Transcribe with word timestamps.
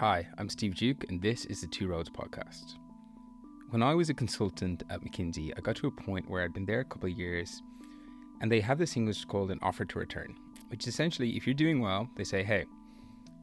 Hi, 0.00 0.26
I'm 0.38 0.48
Steve 0.48 0.76
Duke, 0.76 1.04
and 1.10 1.20
this 1.20 1.44
is 1.44 1.60
the 1.60 1.66
Two 1.66 1.86
Roads 1.86 2.08
podcast. 2.08 2.76
When 3.68 3.82
I 3.82 3.94
was 3.94 4.08
a 4.08 4.14
consultant 4.14 4.82
at 4.88 5.02
McKinsey, 5.02 5.52
I 5.54 5.60
got 5.60 5.76
to 5.76 5.88
a 5.88 5.90
point 5.90 6.26
where 6.26 6.42
I'd 6.42 6.54
been 6.54 6.64
there 6.64 6.80
a 6.80 6.84
couple 6.86 7.10
of 7.10 7.18
years, 7.18 7.60
and 8.40 8.50
they 8.50 8.60
have 8.62 8.78
this 8.78 8.94
thing 8.94 9.04
which 9.04 9.18
is 9.18 9.24
called 9.26 9.50
an 9.50 9.58
offer 9.60 9.84
to 9.84 9.98
return, 9.98 10.34
which 10.68 10.88
essentially, 10.88 11.36
if 11.36 11.46
you're 11.46 11.52
doing 11.52 11.82
well, 11.82 12.08
they 12.16 12.24
say, 12.24 12.42
hey, 12.42 12.64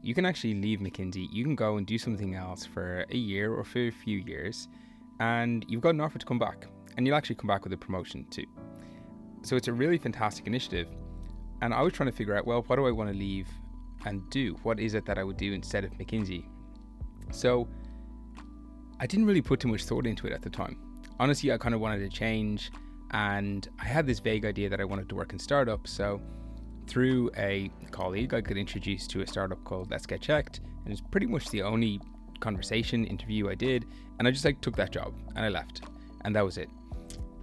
you 0.02 0.16
can 0.16 0.26
actually 0.26 0.56
leave 0.56 0.80
McKinsey, 0.80 1.28
you 1.32 1.44
can 1.44 1.54
go 1.54 1.78
and 1.78 1.86
do 1.86 2.00
something 2.00 2.34
else 2.34 2.66
for 2.66 3.06
a 3.12 3.16
year 3.16 3.54
or 3.54 3.64
for 3.64 3.90
a 3.90 3.92
few 3.92 4.18
years, 4.18 4.68
and 5.20 5.64
you've 5.68 5.82
got 5.82 5.94
an 5.94 6.02
offer 6.02 6.18
to 6.18 6.26
come 6.26 6.40
back, 6.40 6.66
and 6.98 7.06
you'll 7.06 7.18
actually 7.18 7.36
come 7.36 7.50
back 7.50 7.66
with 7.66 7.74
a 7.74 7.78
promotion 7.78 8.26
too. 8.32 8.48
So 9.44 9.58
it's 9.58 9.68
a 9.68 9.74
really 9.74 10.00
fantastic 10.00 10.48
initiative. 10.48 10.88
And 11.62 11.72
I 11.72 11.84
was 11.84 11.94
trying 11.94 12.10
to 12.10 12.16
figure 12.16 12.36
out, 12.36 12.48
well, 12.48 12.64
why 12.66 12.78
do 12.78 12.88
I 12.88 12.92
want 12.92 13.12
to 13.12 13.16
leave 13.16 13.48
and 14.06 14.30
do? 14.30 14.56
What 14.64 14.80
is 14.80 14.94
it 14.94 15.06
that 15.06 15.18
I 15.18 15.24
would 15.24 15.38
do 15.38 15.54
instead 15.54 15.84
of 15.84 15.92
McKinsey? 15.92 16.46
So 17.32 17.68
I 19.00 19.08
didn't 19.08 19.26
really 19.26 19.42
put 19.42 19.60
too 19.60 19.68
much 19.68 19.84
thought 19.84 20.06
into 20.06 20.28
it 20.28 20.34
at 20.34 20.42
the 20.42 20.50
time. 20.50 20.80
Honestly, 21.20 21.52
I 21.52 21.58
kind 21.58 21.76
of 21.76 21.82
wanted 21.82 22.00
to 22.00 22.10
change, 22.10 22.72
and 23.12 23.68
I 23.80 23.86
had 23.86 24.06
this 24.06 24.20
vague 24.20 24.46
idea 24.46 24.70
that 24.70 24.80
I 24.80 24.86
wanted 24.86 25.10
to 25.10 25.16
work 25.16 25.34
in 25.34 25.40
startups. 25.40 25.92
So 25.92 26.22
through 26.88 27.32
a 27.38 27.72
colleague, 27.92 28.34
I 28.34 28.42
got 28.42 28.58
introduced 28.58 29.10
to 29.12 29.22
a 29.22 29.28
startup 29.28 29.64
called 29.64 29.92
Let's 29.92 30.06
Get 30.06 30.22
Checked, 30.22 30.62
and 30.84 30.92
it's 30.92 31.02
pretty 31.02 31.28
much 31.28 31.50
the 31.50 31.64
only 31.64 32.00
conversation 32.40 33.04
interview 33.06 33.50
I 33.50 33.56
did, 33.56 33.86
and 34.20 34.28
I 34.28 34.32
just 34.32 34.46
like 34.46 34.62
took 34.62 34.76
that 34.78 34.92
job 34.92 35.14
and 35.36 35.46
I 35.46 35.50
left, 35.50 35.82
and 36.24 36.36
that 36.36 36.46
was 36.46 36.58
it. 36.58 36.70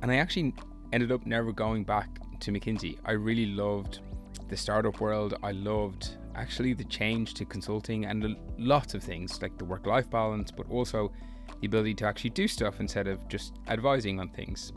And 0.03 0.11
I 0.11 0.17
actually 0.17 0.55
ended 0.93 1.13
up 1.13 1.27
never 1.27 1.53
going 1.53 1.85
back 1.85 2.09
to 2.41 2.53
McKinsey. 2.53 2.99
I 3.05 3.13
really 3.13 3.47
loved 3.47 4.01
the 4.49 4.57
startup 4.57 5.01
world. 5.01 5.35
I 5.43 5.53
loved 5.53 6.17
actually 6.35 6.75
the 6.75 6.85
change 6.85 7.35
to 7.35 7.45
consulting 7.45 8.07
and 8.07 8.37
lots 8.59 8.95
of 8.95 9.03
things 9.03 9.41
like 9.41 9.57
the 9.59 9.65
work 9.65 9.87
life 9.87 10.09
balance, 10.11 10.51
but 10.51 10.69
also 10.71 11.13
the 11.61 11.67
ability 11.67 11.95
to 11.95 12.07
actually 12.07 12.31
do 12.31 12.49
stuff 12.49 12.81
instead 12.81 13.07
of 13.07 13.27
just 13.29 13.55
advising 13.69 14.21
on 14.21 14.29
things. 14.29 14.73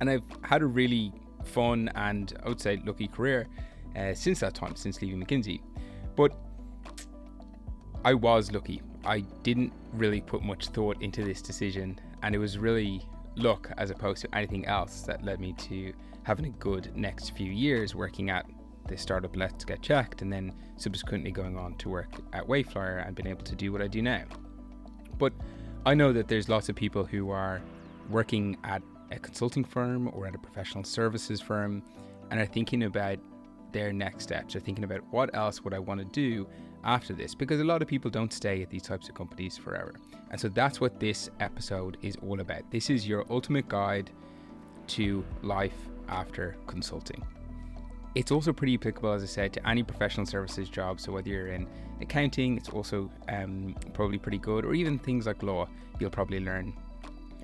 And 0.00 0.08
I've 0.08 0.22
had 0.42 0.62
a 0.62 0.66
really 0.66 1.12
fun 1.44 1.90
and 1.94 2.32
I 2.44 2.48
would 2.48 2.60
say 2.60 2.80
lucky 2.84 3.08
career 3.08 3.46
uh, 3.96 4.14
since 4.14 4.40
that 4.40 4.54
time, 4.54 4.76
since 4.76 5.00
leaving 5.02 5.24
McKinsey. 5.24 5.60
But 6.16 6.32
I 8.04 8.14
was 8.14 8.50
lucky. 8.52 8.82
I 9.04 9.20
didn't 9.42 9.72
really 9.92 10.20
put 10.20 10.42
much 10.42 10.68
thought 10.68 11.02
into 11.02 11.24
this 11.24 11.42
decision, 11.42 11.98
and 12.22 12.34
it 12.34 12.38
was 12.38 12.58
really 12.58 13.02
luck 13.36 13.70
as 13.78 13.90
opposed 13.90 14.22
to 14.22 14.34
anything 14.34 14.66
else 14.66 15.02
that 15.02 15.24
led 15.24 15.40
me 15.40 15.52
to 15.54 15.92
having 16.22 16.46
a 16.46 16.50
good 16.50 16.94
next 16.96 17.30
few 17.30 17.50
years 17.50 17.94
working 17.94 18.30
at 18.30 18.46
the 18.88 18.96
startup 18.96 19.36
Let's 19.36 19.64
Get 19.64 19.82
Checked 19.82 20.22
and 20.22 20.32
then 20.32 20.52
subsequently 20.76 21.30
going 21.30 21.56
on 21.56 21.74
to 21.76 21.88
work 21.88 22.12
at 22.32 22.46
Wayflyer 22.46 23.06
and 23.06 23.14
being 23.14 23.28
able 23.28 23.44
to 23.44 23.54
do 23.54 23.72
what 23.72 23.82
I 23.82 23.86
do 23.86 24.02
now. 24.02 24.24
But 25.18 25.32
I 25.86 25.94
know 25.94 26.12
that 26.12 26.28
there's 26.28 26.48
lots 26.48 26.68
of 26.68 26.76
people 26.76 27.04
who 27.04 27.30
are 27.30 27.60
working 28.08 28.56
at 28.64 28.82
a 29.10 29.18
consulting 29.18 29.64
firm 29.64 30.10
or 30.12 30.26
at 30.26 30.34
a 30.34 30.38
professional 30.38 30.84
services 30.84 31.40
firm 31.40 31.82
and 32.30 32.40
are 32.40 32.46
thinking 32.46 32.84
about 32.84 33.18
their 33.72 33.92
next 33.92 34.24
steps 34.24 34.56
are 34.56 34.60
thinking 34.60 34.84
about 34.84 35.00
what 35.10 35.34
else 35.34 35.62
would 35.62 35.74
I 35.74 35.78
want 35.78 36.00
to 36.00 36.06
do 36.06 36.46
after 36.82 37.12
this 37.12 37.34
because 37.34 37.60
a 37.60 37.64
lot 37.64 37.82
of 37.82 37.88
people 37.88 38.10
don't 38.10 38.32
stay 38.32 38.62
at 38.62 38.70
these 38.70 38.82
types 38.82 39.08
of 39.08 39.14
companies 39.14 39.56
forever. 39.56 39.94
And 40.30 40.40
so 40.40 40.48
that's 40.48 40.80
what 40.80 40.98
this 40.98 41.30
episode 41.40 41.98
is 42.02 42.16
all 42.16 42.40
about. 42.40 42.70
This 42.70 42.90
is 42.90 43.06
your 43.06 43.24
ultimate 43.30 43.68
guide 43.68 44.10
to 44.88 45.24
life 45.42 45.88
after 46.08 46.56
consulting. 46.66 47.24
It's 48.14 48.32
also 48.32 48.52
pretty 48.52 48.74
applicable, 48.74 49.12
as 49.12 49.22
I 49.22 49.26
said, 49.26 49.52
to 49.52 49.68
any 49.68 49.82
professional 49.82 50.26
services 50.26 50.68
job. 50.68 51.00
So 51.00 51.12
whether 51.12 51.28
you're 51.28 51.48
in 51.48 51.68
accounting, 52.00 52.56
it's 52.56 52.68
also 52.68 53.10
um, 53.28 53.76
probably 53.92 54.18
pretty 54.18 54.38
good, 54.38 54.64
or 54.64 54.74
even 54.74 54.98
things 54.98 55.26
like 55.26 55.42
law, 55.42 55.68
you'll 55.98 56.10
probably 56.10 56.40
learn 56.40 56.72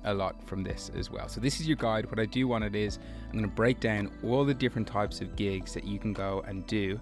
a 0.03 0.13
lot 0.13 0.35
from 0.47 0.63
this 0.63 0.91
as 0.95 1.09
well. 1.09 1.27
So 1.29 1.39
this 1.39 1.59
is 1.59 1.67
your 1.67 1.77
guide. 1.77 2.09
What 2.09 2.19
I 2.19 2.25
do 2.25 2.47
want 2.47 2.63
it 2.63 2.75
is 2.75 2.99
I'm 3.27 3.33
going 3.33 3.45
to 3.45 3.55
break 3.55 3.79
down 3.79 4.11
all 4.23 4.43
the 4.43 4.53
different 4.53 4.87
types 4.87 5.21
of 5.21 5.35
gigs 5.35 5.73
that 5.73 5.85
you 5.85 5.99
can 5.99 6.13
go 6.13 6.43
and 6.47 6.65
do 6.67 6.99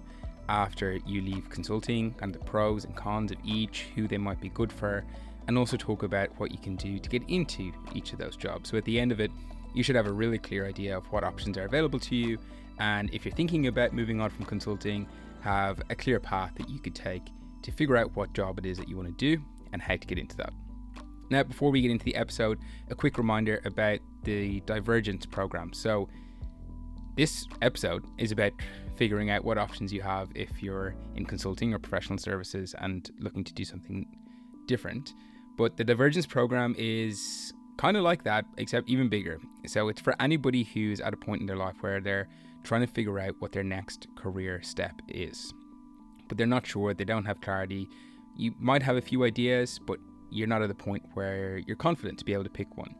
after 0.48 0.98
you 1.04 1.22
leave 1.22 1.50
consulting 1.50 2.14
and 2.22 2.32
the 2.32 2.38
pros 2.38 2.84
and 2.84 2.94
cons 2.94 3.32
of 3.32 3.38
each, 3.44 3.86
who 3.96 4.06
they 4.06 4.18
might 4.18 4.40
be 4.40 4.48
good 4.50 4.72
for, 4.72 5.04
and 5.48 5.58
also 5.58 5.76
talk 5.76 6.04
about 6.04 6.28
what 6.38 6.52
you 6.52 6.58
can 6.58 6.76
do 6.76 6.98
to 6.98 7.08
get 7.08 7.22
into 7.28 7.72
each 7.94 8.12
of 8.12 8.18
those 8.18 8.36
jobs. 8.36 8.70
So 8.70 8.76
at 8.76 8.84
the 8.84 8.98
end 8.98 9.10
of 9.10 9.20
it, 9.20 9.30
you 9.74 9.82
should 9.82 9.96
have 9.96 10.06
a 10.06 10.12
really 10.12 10.38
clear 10.38 10.66
idea 10.66 10.96
of 10.96 11.04
what 11.12 11.24
options 11.24 11.58
are 11.58 11.64
available 11.64 11.98
to 11.98 12.14
you. 12.14 12.38
And 12.78 13.12
if 13.12 13.24
you're 13.24 13.34
thinking 13.34 13.66
about 13.66 13.92
moving 13.92 14.20
on 14.20 14.30
from 14.30 14.44
consulting, 14.44 15.08
have 15.40 15.80
a 15.90 15.94
clear 15.94 16.20
path 16.20 16.52
that 16.56 16.68
you 16.68 16.78
could 16.78 16.94
take 16.94 17.22
to 17.62 17.72
figure 17.72 17.96
out 17.96 18.14
what 18.16 18.32
job 18.32 18.58
it 18.58 18.66
is 18.66 18.78
that 18.78 18.88
you 18.88 18.96
want 18.96 19.08
to 19.08 19.14
do 19.14 19.42
and 19.72 19.80
how 19.80 19.96
to 19.96 20.06
get 20.06 20.18
into 20.18 20.36
that. 20.36 20.52
Now, 21.30 21.42
before 21.42 21.70
we 21.70 21.80
get 21.80 21.90
into 21.90 22.04
the 22.04 22.14
episode, 22.14 22.58
a 22.88 22.94
quick 22.94 23.18
reminder 23.18 23.60
about 23.64 23.98
the 24.22 24.60
Divergence 24.60 25.26
program. 25.26 25.72
So, 25.72 26.08
this 27.16 27.46
episode 27.62 28.04
is 28.18 28.30
about 28.30 28.52
figuring 28.96 29.30
out 29.30 29.44
what 29.44 29.58
options 29.58 29.92
you 29.92 30.02
have 30.02 30.28
if 30.34 30.62
you're 30.62 30.94
in 31.16 31.24
consulting 31.24 31.72
or 31.72 31.78
professional 31.78 32.18
services 32.18 32.74
and 32.78 33.10
looking 33.18 33.42
to 33.42 33.54
do 33.54 33.64
something 33.64 34.06
different. 34.66 35.14
But 35.56 35.76
the 35.76 35.84
Divergence 35.84 36.26
program 36.26 36.74
is 36.78 37.54
kind 37.78 37.96
of 37.96 38.02
like 38.02 38.24
that, 38.24 38.44
except 38.58 38.88
even 38.88 39.08
bigger. 39.08 39.38
So 39.66 39.88
it's 39.88 40.00
for 40.00 40.14
anybody 40.20 40.62
who's 40.62 41.00
at 41.00 41.14
a 41.14 41.16
point 41.16 41.40
in 41.40 41.46
their 41.46 41.56
life 41.56 41.76
where 41.80 42.00
they're 42.00 42.28
trying 42.66 42.82
to 42.82 42.86
figure 42.86 43.18
out 43.18 43.36
what 43.38 43.52
their 43.52 43.64
next 43.64 44.06
career 44.16 44.60
step 44.62 45.00
is. 45.08 45.54
But 46.28 46.36
they're 46.36 46.46
not 46.46 46.66
sure, 46.66 46.92
they 46.92 47.04
don't 47.04 47.24
have 47.24 47.40
clarity. 47.40 47.88
You 48.36 48.52
might 48.58 48.82
have 48.82 48.96
a 48.96 49.00
few 49.00 49.24
ideas, 49.24 49.80
but 49.86 49.98
you're 50.30 50.48
not 50.48 50.62
at 50.62 50.68
the 50.68 50.74
point 50.74 51.04
where 51.14 51.58
you're 51.66 51.76
confident 51.76 52.18
to 52.18 52.24
be 52.24 52.32
able 52.32 52.44
to 52.44 52.50
pick 52.50 52.76
one. 52.76 52.94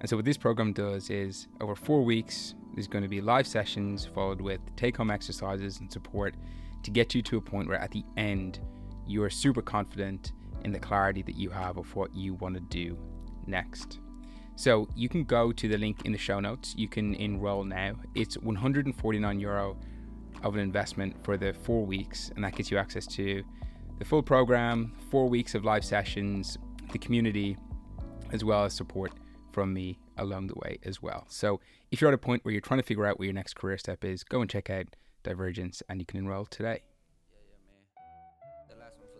And 0.00 0.08
so, 0.08 0.16
what 0.16 0.24
this 0.24 0.38
program 0.38 0.72
does 0.72 1.10
is 1.10 1.46
over 1.60 1.76
four 1.76 2.02
weeks, 2.02 2.54
there's 2.74 2.88
going 2.88 3.02
to 3.02 3.08
be 3.08 3.20
live 3.20 3.46
sessions 3.46 4.06
followed 4.06 4.40
with 4.40 4.60
take 4.76 4.96
home 4.96 5.10
exercises 5.10 5.80
and 5.80 5.92
support 5.92 6.34
to 6.82 6.90
get 6.90 7.14
you 7.14 7.20
to 7.22 7.36
a 7.36 7.40
point 7.40 7.68
where 7.68 7.78
at 7.78 7.90
the 7.90 8.04
end, 8.16 8.60
you 9.06 9.22
are 9.22 9.30
super 9.30 9.60
confident 9.60 10.32
in 10.64 10.72
the 10.72 10.78
clarity 10.78 11.22
that 11.22 11.36
you 11.36 11.50
have 11.50 11.76
of 11.76 11.94
what 11.94 12.14
you 12.14 12.34
want 12.34 12.54
to 12.54 12.60
do 12.60 12.98
next. 13.46 14.00
So 14.60 14.86
you 14.94 15.08
can 15.08 15.24
go 15.24 15.52
to 15.52 15.68
the 15.68 15.78
link 15.78 16.04
in 16.04 16.12
the 16.12 16.18
show 16.18 16.38
notes. 16.38 16.74
You 16.76 16.86
can 16.86 17.14
enroll 17.14 17.64
now. 17.64 17.94
It's 18.14 18.36
149 18.36 19.40
euro 19.40 19.78
of 20.42 20.52
an 20.52 20.60
investment 20.60 21.16
for 21.24 21.38
the 21.38 21.54
four 21.54 21.86
weeks, 21.86 22.30
and 22.36 22.44
that 22.44 22.56
gets 22.56 22.70
you 22.70 22.76
access 22.76 23.06
to 23.06 23.42
the 23.98 24.04
full 24.04 24.22
program, 24.22 24.92
four 25.10 25.30
weeks 25.30 25.54
of 25.54 25.64
live 25.64 25.82
sessions, 25.82 26.58
the 26.92 26.98
community, 26.98 27.56
as 28.32 28.44
well 28.44 28.66
as 28.66 28.74
support 28.74 29.12
from 29.50 29.72
me 29.72 29.98
along 30.18 30.48
the 30.48 30.56
way 30.56 30.78
as 30.84 31.00
well. 31.00 31.24
So 31.30 31.58
if 31.90 32.02
you're 32.02 32.10
at 32.10 32.14
a 32.14 32.18
point 32.18 32.44
where 32.44 32.52
you're 32.52 32.60
trying 32.60 32.80
to 32.80 32.86
figure 32.86 33.06
out 33.06 33.18
where 33.18 33.24
your 33.24 33.32
next 33.32 33.54
career 33.54 33.78
step 33.78 34.04
is, 34.04 34.24
go 34.24 34.42
and 34.42 34.50
check 34.50 34.68
out 34.68 34.94
Divergence 35.22 35.82
and 35.88 36.00
you 36.00 36.04
can 36.04 36.18
enroll 36.18 36.44
today. 36.44 36.82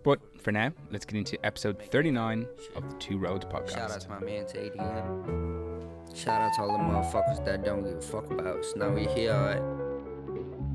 But 0.03 0.19
for 0.41 0.51
now, 0.51 0.71
let's 0.91 1.05
get 1.05 1.17
into 1.17 1.43
episode 1.43 1.81
39 1.81 2.45
of 2.75 2.89
the 2.89 2.95
Two 2.97 3.17
Roads 3.17 3.45
podcast. 3.45 3.73
Shout 3.73 3.91
out 3.91 4.01
to 4.01 4.09
my 4.09 4.19
man 4.19 4.45
Tady. 4.45 6.15
Shout 6.15 6.41
out 6.41 6.53
to 6.55 6.61
all 6.61 6.77
the 6.77 6.83
motherfuckers 6.83 7.43
that 7.45 7.65
don't 7.65 7.83
give 7.83 7.97
a 7.97 8.01
fuck 8.01 8.29
about 8.29 8.57
us. 8.59 8.73
Now 8.75 8.89
we 8.89 9.05
here, 9.05 9.33
alright? 9.33 9.63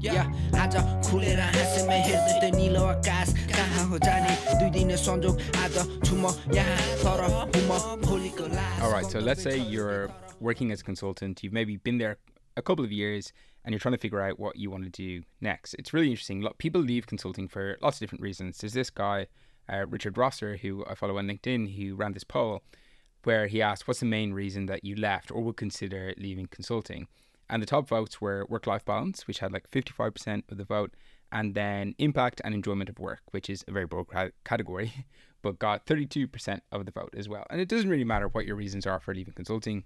Yeah, 0.00 0.24
आज 0.56 0.74
खुलेर 1.04 1.40
हाँसेमा 1.40 1.92
हेर्दै 1.92 2.36
त 2.40 2.56
निलो 2.56 2.84
आकाश 2.88 3.28
कहाँ 3.52 3.84
हो 3.88 3.98
जाने 4.00 4.32
दुई 4.60 4.70
दिन 4.72 4.96
संजोग 4.96 5.34
आज 5.60 5.76
छु 6.08 6.14
म 6.16 6.32
यहाँ 6.56 6.76
तर 7.04 7.20
हुम 7.28 7.70
भोलिको 8.08 8.46
लास 8.48 8.80
All 8.80 8.92
right, 8.92 9.04
so 9.04 9.20
let's 9.20 9.42
say 9.42 9.58
you're 9.58 10.08
working 10.40 10.72
as 10.72 10.80
a 10.80 10.84
consultant, 10.84 11.44
you've 11.44 11.52
maybe 11.52 11.76
been 11.76 11.98
there 11.98 12.16
a 12.56 12.62
couple 12.62 12.84
of 12.84 12.90
years 12.90 13.32
and 13.65 13.73
you're 13.73 13.79
trying 13.79 13.93
to 13.93 13.99
figure 13.99 14.21
out 14.21 14.39
what 14.39 14.55
you 14.55 14.69
want 14.69 14.83
to 14.83 14.89
do 14.89 15.23
next. 15.41 15.73
It's 15.73 15.91
really 15.91 16.11
interesting. 16.11 16.47
People 16.59 16.81
leave 16.81 17.07
consulting 17.07 17.47
for 17.47 17.77
lots 17.81 17.97
of 17.97 17.99
different 18.01 18.21
reasons. 18.21 18.59
There's 18.59 18.73
this 18.73 18.91
guy, 18.91 19.25
uh, 19.67 19.87
Richard 19.87 20.17
Rosser, 20.17 20.57
who 20.57 20.85
I 20.87 20.93
follow 20.93 21.17
on 21.17 21.27
LinkedIn, 21.27 21.75
who 21.75 21.95
ran 21.95 22.13
this 22.13 22.23
poll 22.23 22.61
where 23.23 23.47
he 23.47 23.61
asked, 23.61 23.87
What's 23.87 23.99
the 23.99 24.05
main 24.05 24.33
reason 24.33 24.67
that 24.67 24.85
you 24.85 24.95
left 24.95 25.31
or 25.31 25.41
would 25.41 25.57
consider 25.57 26.13
leaving 26.17 26.45
consulting? 26.45 27.07
And 27.49 27.61
the 27.61 27.67
top 27.67 27.87
votes 27.87 28.21
were 28.21 28.45
work 28.49 28.67
life 28.67 28.85
balance, 28.85 29.27
which 29.27 29.39
had 29.39 29.51
like 29.51 29.69
55% 29.71 30.43
of 30.49 30.57
the 30.57 30.63
vote, 30.63 30.93
and 31.31 31.55
then 31.55 31.95
impact 31.97 32.41
and 32.43 32.53
enjoyment 32.53 32.89
of 32.89 32.99
work, 32.99 33.21
which 33.31 33.49
is 33.49 33.65
a 33.67 33.71
very 33.71 33.85
broad 33.87 34.05
category, 34.45 34.93
but 35.41 35.59
got 35.59 35.85
32% 35.85 36.59
of 36.71 36.85
the 36.85 36.91
vote 36.91 37.13
as 37.17 37.27
well. 37.27 37.45
And 37.49 37.59
it 37.59 37.67
doesn't 37.67 37.89
really 37.89 38.03
matter 38.03 38.27
what 38.27 38.45
your 38.45 38.55
reasons 38.55 38.85
are 38.85 38.99
for 38.99 39.13
leaving 39.13 39.33
consulting. 39.33 39.83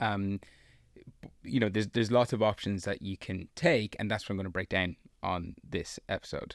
Um, 0.00 0.40
you 1.42 1.60
know, 1.60 1.68
there's 1.68 1.88
there's 1.88 2.10
lots 2.10 2.32
of 2.32 2.42
options 2.42 2.84
that 2.84 3.02
you 3.02 3.16
can 3.16 3.48
take, 3.54 3.96
and 3.98 4.10
that's 4.10 4.24
what 4.24 4.30
I'm 4.30 4.36
going 4.36 4.44
to 4.46 4.50
break 4.50 4.68
down 4.68 4.96
on 5.22 5.54
this 5.68 5.98
episode. 6.08 6.54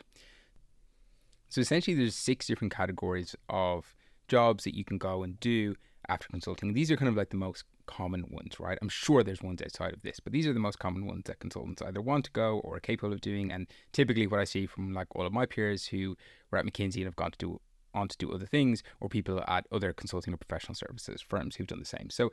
So 1.50 1.62
essentially, 1.62 1.96
there's 1.96 2.16
six 2.16 2.48
different 2.48 2.74
categories 2.74 3.36
of 3.50 3.94
jobs 4.28 4.64
that 4.64 4.76
you 4.76 4.86
can 4.86 4.98
go 4.98 5.24
and 5.24 5.40
do 5.40 5.76
after 6.08 6.28
consulting. 6.30 6.74
These 6.74 6.92
are 6.92 6.98
kind 6.98 7.10
of 7.10 7.16
like 7.16 7.30
the 7.30 7.38
most 7.38 7.66
common 7.86 8.26
ones, 8.30 8.60
right? 8.60 8.78
I'm 8.82 8.90
sure 8.90 9.24
there's 9.24 9.42
ones 9.42 9.62
outside 9.62 9.94
of 9.94 10.02
this, 10.02 10.20
but 10.20 10.32
these 10.32 10.48
are 10.48 10.54
the 10.54 10.60
most 10.60 10.80
common 10.80 11.06
ones 11.06 11.24
that 11.26 11.40
consultants 11.40 11.82
either 11.82 12.02
want 12.02 12.26
to 12.26 12.32
go 12.32 12.60
or 12.60 12.78
are 12.78 12.80
capable 12.80 13.14
of 13.14 13.22
doing. 13.22 13.52
And 13.52 13.68
typically, 13.92 14.28
what 14.28 14.40
I 14.40 14.46
see 14.46 14.66
from 14.66 14.94
like 14.94 15.08
all 15.16 15.26
of 15.26 15.34
my 15.34 15.46
peers 15.46 15.88
who 15.88 16.16
were 16.50 16.58
at 16.58 16.66
McKinsey 16.66 16.98
and 16.98 17.06
have 17.06 17.16
gone 17.16 17.32
to 17.32 17.38
do 17.38 17.60
on 17.94 18.08
to 18.08 18.18
do 18.18 18.32
other 18.32 18.46
things, 18.46 18.84
or 19.02 19.10
people 19.10 19.44
at 19.48 19.68
other 19.72 19.92
consulting 19.92 20.34
or 20.34 20.38
professional 20.38 20.76
services 20.76 21.22
firms 21.22 21.56
who've 21.56 21.68
done 21.68 21.80
the 21.80 21.86
same. 21.86 22.10
So 22.10 22.32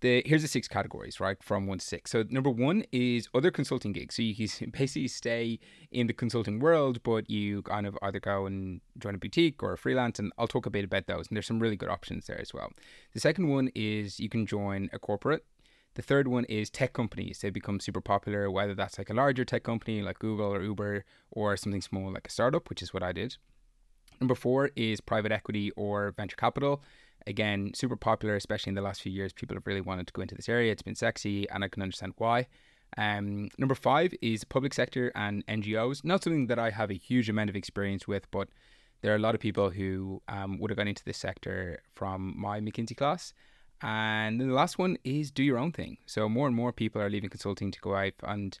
the 0.00 0.22
here's 0.24 0.42
the 0.42 0.48
six 0.48 0.68
categories, 0.68 1.20
right, 1.20 1.42
from 1.42 1.66
one 1.66 1.78
to 1.78 1.84
six. 1.84 2.10
So 2.10 2.24
number 2.28 2.50
one 2.50 2.84
is 2.92 3.28
other 3.34 3.50
consulting 3.50 3.92
gigs. 3.92 4.16
So 4.16 4.22
you 4.22 4.34
can 4.34 4.70
basically 4.78 5.08
stay 5.08 5.58
in 5.90 6.06
the 6.06 6.12
consulting 6.12 6.58
world, 6.58 7.02
but 7.02 7.28
you 7.30 7.62
kind 7.62 7.86
of 7.86 7.96
either 8.02 8.20
go 8.20 8.46
and 8.46 8.80
join 8.98 9.14
a 9.14 9.18
boutique 9.18 9.62
or 9.62 9.72
a 9.72 9.78
freelance, 9.78 10.18
and 10.18 10.32
I'll 10.38 10.48
talk 10.48 10.66
a 10.66 10.70
bit 10.70 10.84
about 10.84 11.06
those. 11.06 11.28
And 11.28 11.36
there's 11.36 11.46
some 11.46 11.60
really 11.60 11.76
good 11.76 11.88
options 11.88 12.26
there 12.26 12.40
as 12.40 12.54
well. 12.54 12.72
The 13.14 13.20
second 13.20 13.48
one 13.48 13.70
is 13.74 14.20
you 14.20 14.28
can 14.28 14.46
join 14.46 14.90
a 14.92 14.98
corporate. 14.98 15.44
The 15.94 16.02
third 16.02 16.28
one 16.28 16.44
is 16.44 16.70
tech 16.70 16.92
companies. 16.92 17.40
They 17.40 17.50
become 17.50 17.80
super 17.80 18.00
popular, 18.00 18.50
whether 18.50 18.74
that's 18.74 18.96
like 18.96 19.10
a 19.10 19.14
larger 19.14 19.44
tech 19.44 19.64
company 19.64 20.02
like 20.02 20.20
Google 20.20 20.54
or 20.54 20.62
Uber, 20.62 21.04
or 21.30 21.56
something 21.56 21.82
small 21.82 22.12
like 22.12 22.28
a 22.28 22.30
startup, 22.30 22.68
which 22.70 22.80
is 22.82 22.94
what 22.94 23.02
I 23.02 23.12
did. 23.12 23.36
Number 24.20 24.34
four 24.34 24.70
is 24.76 25.00
private 25.00 25.32
equity 25.32 25.72
or 25.76 26.12
venture 26.12 26.36
capital. 26.36 26.82
Again, 27.26 27.72
super 27.74 27.96
popular, 27.96 28.36
especially 28.36 28.70
in 28.70 28.74
the 28.74 28.82
last 28.82 29.02
few 29.02 29.12
years. 29.12 29.32
People 29.32 29.56
have 29.56 29.66
really 29.66 29.80
wanted 29.80 30.06
to 30.06 30.12
go 30.12 30.22
into 30.22 30.34
this 30.34 30.48
area. 30.48 30.72
It's 30.72 30.82
been 30.82 30.94
sexy, 30.94 31.48
and 31.50 31.62
I 31.64 31.68
can 31.68 31.82
understand 31.82 32.14
why. 32.16 32.46
Um, 32.96 33.50
number 33.58 33.74
five 33.74 34.12
is 34.20 34.44
public 34.44 34.74
sector 34.74 35.12
and 35.14 35.46
NGOs. 35.46 36.04
Not 36.04 36.22
something 36.22 36.48
that 36.48 36.58
I 36.58 36.70
have 36.70 36.90
a 36.90 36.94
huge 36.94 37.28
amount 37.28 37.50
of 37.50 37.56
experience 37.56 38.08
with, 38.08 38.30
but 38.30 38.48
there 39.02 39.12
are 39.12 39.16
a 39.16 39.20
lot 39.20 39.34
of 39.34 39.40
people 39.40 39.70
who 39.70 40.22
um, 40.28 40.58
would 40.58 40.70
have 40.70 40.78
gone 40.78 40.88
into 40.88 41.04
this 41.04 41.18
sector 41.18 41.82
from 41.94 42.34
my 42.36 42.60
McKinsey 42.60 42.96
class. 42.96 43.32
And 43.82 44.40
then 44.40 44.48
the 44.48 44.54
last 44.54 44.78
one 44.78 44.98
is 45.04 45.30
do 45.30 45.42
your 45.42 45.58
own 45.58 45.72
thing. 45.72 45.98
So 46.06 46.28
more 46.28 46.46
and 46.46 46.56
more 46.56 46.72
people 46.72 47.00
are 47.00 47.08
leaving 47.08 47.30
consulting 47.30 47.70
to 47.70 47.80
go 47.80 47.94
out 47.94 48.12
and 48.22 48.58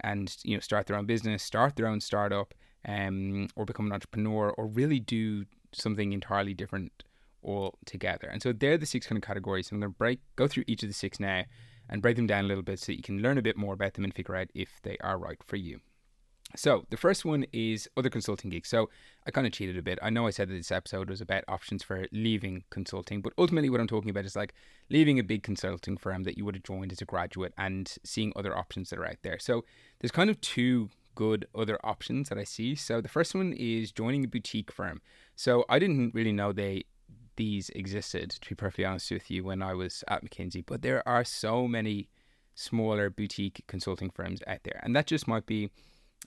and 0.00 0.34
you 0.42 0.56
know 0.56 0.60
start 0.60 0.86
their 0.86 0.96
own 0.96 1.04
business, 1.04 1.42
start 1.42 1.76
their 1.76 1.86
own 1.86 2.00
startup, 2.00 2.54
um, 2.88 3.48
or 3.54 3.66
become 3.66 3.86
an 3.86 3.92
entrepreneur, 3.92 4.50
or 4.50 4.66
really 4.66 4.98
do 4.98 5.44
something 5.72 6.12
entirely 6.12 6.54
different 6.54 7.04
all 7.42 7.78
together. 7.84 8.28
And 8.28 8.42
so 8.42 8.52
they're 8.52 8.78
the 8.78 8.86
six 8.86 9.06
kind 9.06 9.16
of 9.16 9.26
categories. 9.26 9.70
I'm 9.70 9.80
going 9.80 9.92
to 9.92 9.96
break 9.96 10.20
go 10.36 10.48
through 10.48 10.64
each 10.66 10.82
of 10.82 10.88
the 10.88 10.94
six 10.94 11.20
now 11.20 11.44
and 11.88 12.02
break 12.02 12.16
them 12.16 12.26
down 12.26 12.44
a 12.44 12.48
little 12.48 12.62
bit 12.62 12.78
so 12.78 12.92
you 12.92 13.02
can 13.02 13.20
learn 13.20 13.38
a 13.38 13.42
bit 13.42 13.56
more 13.56 13.74
about 13.74 13.94
them 13.94 14.04
and 14.04 14.14
figure 14.14 14.36
out 14.36 14.48
if 14.54 14.80
they 14.82 14.96
are 15.00 15.18
right 15.18 15.42
for 15.44 15.56
you. 15.56 15.80
So 16.54 16.84
the 16.90 16.96
first 16.96 17.24
one 17.24 17.46
is 17.52 17.88
other 17.96 18.10
consulting 18.10 18.50
gigs. 18.50 18.68
So 18.68 18.90
I 19.26 19.30
kind 19.30 19.46
of 19.46 19.52
cheated 19.52 19.78
a 19.78 19.82
bit. 19.82 19.98
I 20.02 20.10
know 20.10 20.26
I 20.26 20.30
said 20.30 20.48
that 20.48 20.54
this 20.54 20.70
episode 20.70 21.08
was 21.08 21.20
about 21.20 21.44
options 21.48 21.82
for 21.82 22.06
leaving 22.12 22.64
consulting, 22.70 23.22
but 23.22 23.32
ultimately 23.38 23.70
what 23.70 23.80
I'm 23.80 23.86
talking 23.86 24.10
about 24.10 24.26
is 24.26 24.36
like 24.36 24.52
leaving 24.90 25.18
a 25.18 25.22
big 25.22 25.42
consulting 25.42 25.96
firm 25.96 26.24
that 26.24 26.36
you 26.36 26.44
would 26.44 26.54
have 26.54 26.64
joined 26.64 26.92
as 26.92 27.00
a 27.00 27.06
graduate 27.06 27.54
and 27.56 27.94
seeing 28.04 28.32
other 28.36 28.56
options 28.56 28.90
that 28.90 28.98
are 28.98 29.06
out 29.06 29.16
there. 29.22 29.38
So 29.38 29.64
there's 30.00 30.10
kind 30.10 30.28
of 30.28 30.40
two 30.40 30.90
good 31.14 31.46
other 31.54 31.78
options 31.84 32.28
that 32.28 32.38
I 32.38 32.44
see. 32.44 32.74
So 32.74 33.00
the 33.00 33.08
first 33.08 33.34
one 33.34 33.52
is 33.52 33.92
joining 33.92 34.24
a 34.24 34.28
boutique 34.28 34.72
firm. 34.72 35.00
So 35.36 35.64
I 35.68 35.78
didn't 35.78 36.14
really 36.14 36.32
know 36.32 36.52
they 36.52 36.84
these 37.36 37.70
existed, 37.70 38.30
to 38.30 38.48
be 38.48 38.54
perfectly 38.54 38.84
honest 38.84 39.10
with 39.10 39.30
you, 39.30 39.44
when 39.44 39.62
I 39.62 39.74
was 39.74 40.04
at 40.08 40.24
McKinsey. 40.24 40.64
But 40.64 40.82
there 40.82 41.06
are 41.06 41.24
so 41.24 41.66
many 41.66 42.08
smaller 42.54 43.10
boutique 43.10 43.64
consulting 43.66 44.10
firms 44.10 44.40
out 44.46 44.62
there. 44.64 44.80
And 44.82 44.94
that 44.94 45.06
just 45.06 45.26
might 45.26 45.46
be 45.46 45.70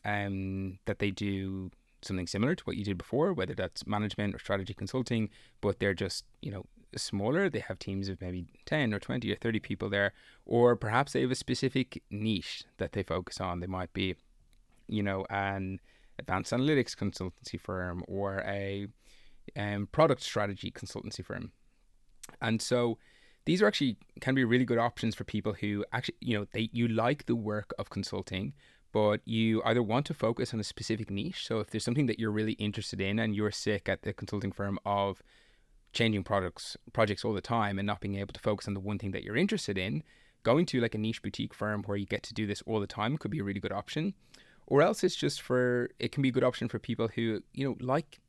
um, 0.04 0.80
that 0.86 1.00
they 1.00 1.12
do 1.12 1.72
something 2.02 2.28
similar 2.28 2.56
to 2.56 2.64
what 2.64 2.78
you 2.78 2.84
did 2.84 2.98
before, 2.98 3.34
whether 3.34 3.54
that's 3.54 3.86
management 3.88 4.36
or 4.36 4.40
strategy 4.40 4.74
consulting, 4.74 5.30
but 5.62 5.80
they're 5.80 5.94
just, 5.94 6.26
you 6.42 6.52
know, 6.52 6.66
smaller. 6.96 7.50
They 7.50 7.60
have 7.60 7.80
teams 7.80 8.10
of 8.10 8.22
maybe 8.22 8.46
10 8.66 8.94
or 8.94 9.00
20 9.00 9.32
or 9.32 9.36
30 9.36 9.60
people 9.60 9.90
there. 9.90 10.14
Or 10.46 10.76
perhaps 10.76 11.14
they 11.14 11.22
have 11.22 11.32
a 11.32 11.36
specific 11.36 12.02
niche 12.10 12.64
that 12.78 12.94
they 12.94 13.04
focus 13.04 13.40
on. 13.40 13.60
They 13.60 13.68
might 13.68 13.94
be, 13.94 14.16
you 14.88 15.04
know, 15.04 15.26
an 15.30 15.80
advanced 16.18 16.54
analytics 16.54 16.96
consultancy 16.96 17.60
firm 17.60 18.04
or 18.08 18.40
a 18.46 18.88
um, 19.56 19.88
product 19.92 20.22
strategy 20.22 20.72
consultancy 20.72 21.24
firm. 21.24 21.52
And 22.42 22.62
so 22.62 22.98
these 23.46 23.62
are 23.62 23.68
actually 23.68 23.98
can 24.20 24.36
be 24.36 24.44
really 24.44 24.66
good 24.66 24.78
options 24.78 25.16
for 25.16 25.24
people 25.24 25.54
who 25.54 25.86
actually, 25.94 26.16
you 26.20 26.38
know, 26.38 26.46
they 26.54 26.70
you 26.74 26.88
like 26.88 27.26
the 27.26 27.36
work 27.36 27.74
of 27.78 27.90
consulting, 27.90 28.54
but 28.92 29.22
you 29.26 29.62
either 29.66 29.84
want 29.84 30.06
to 30.08 30.14
focus 30.14 30.54
on 30.54 30.60
a 30.60 30.64
specific 30.64 31.12
niche. 31.12 31.46
So 31.46 31.60
if 31.60 31.70
there's 31.70 31.84
something 31.84 32.08
that 32.08 32.20
you're 32.20 32.32
really 32.32 32.54
interested 32.54 33.00
in 33.00 33.20
and 33.20 33.36
you're 33.36 33.52
sick 33.52 33.88
at 33.88 34.02
the 34.02 34.14
consulting 34.14 34.52
firm 34.52 34.80
of 34.86 35.22
changing 35.94 36.24
products 36.24 36.76
projects 36.92 37.24
all 37.24 37.34
the 37.34 37.42
time 37.42 37.80
and 37.80 37.86
not 37.86 38.02
being 38.02 38.16
able 38.16 38.34
to 38.34 38.40
focus 38.40 38.68
on 38.68 38.74
the 38.74 38.80
one 38.80 38.98
thing 38.98 39.12
that 39.12 39.24
you're 39.24 39.38
interested 39.38 39.78
in, 39.78 40.04
going 40.44 40.66
to 40.66 40.82
like 40.82 40.96
a 40.96 40.98
niche 40.98 41.22
boutique 41.22 41.54
firm 41.54 41.84
where 41.84 41.98
you 41.98 42.06
get 42.06 42.24
to 42.24 42.34
do 42.34 42.48
this 42.48 42.62
all 42.66 42.80
the 42.80 42.88
time 42.88 43.18
could 43.18 43.32
be 43.32 43.40
a 43.40 43.44
really 43.44 43.60
good 43.60 43.72
option. 43.72 44.14
Or 44.68 44.82
else 44.82 45.04
it's 45.04 45.16
just 45.16 45.42
for 45.42 45.90
it 46.00 46.12
can 46.12 46.24
be 46.24 46.30
a 46.30 46.32
good 46.32 46.44
option 46.44 46.68
for 46.68 46.80
people 46.80 47.10
who, 47.10 47.44
you 47.54 47.68
know, 47.68 47.76
like 47.80 48.20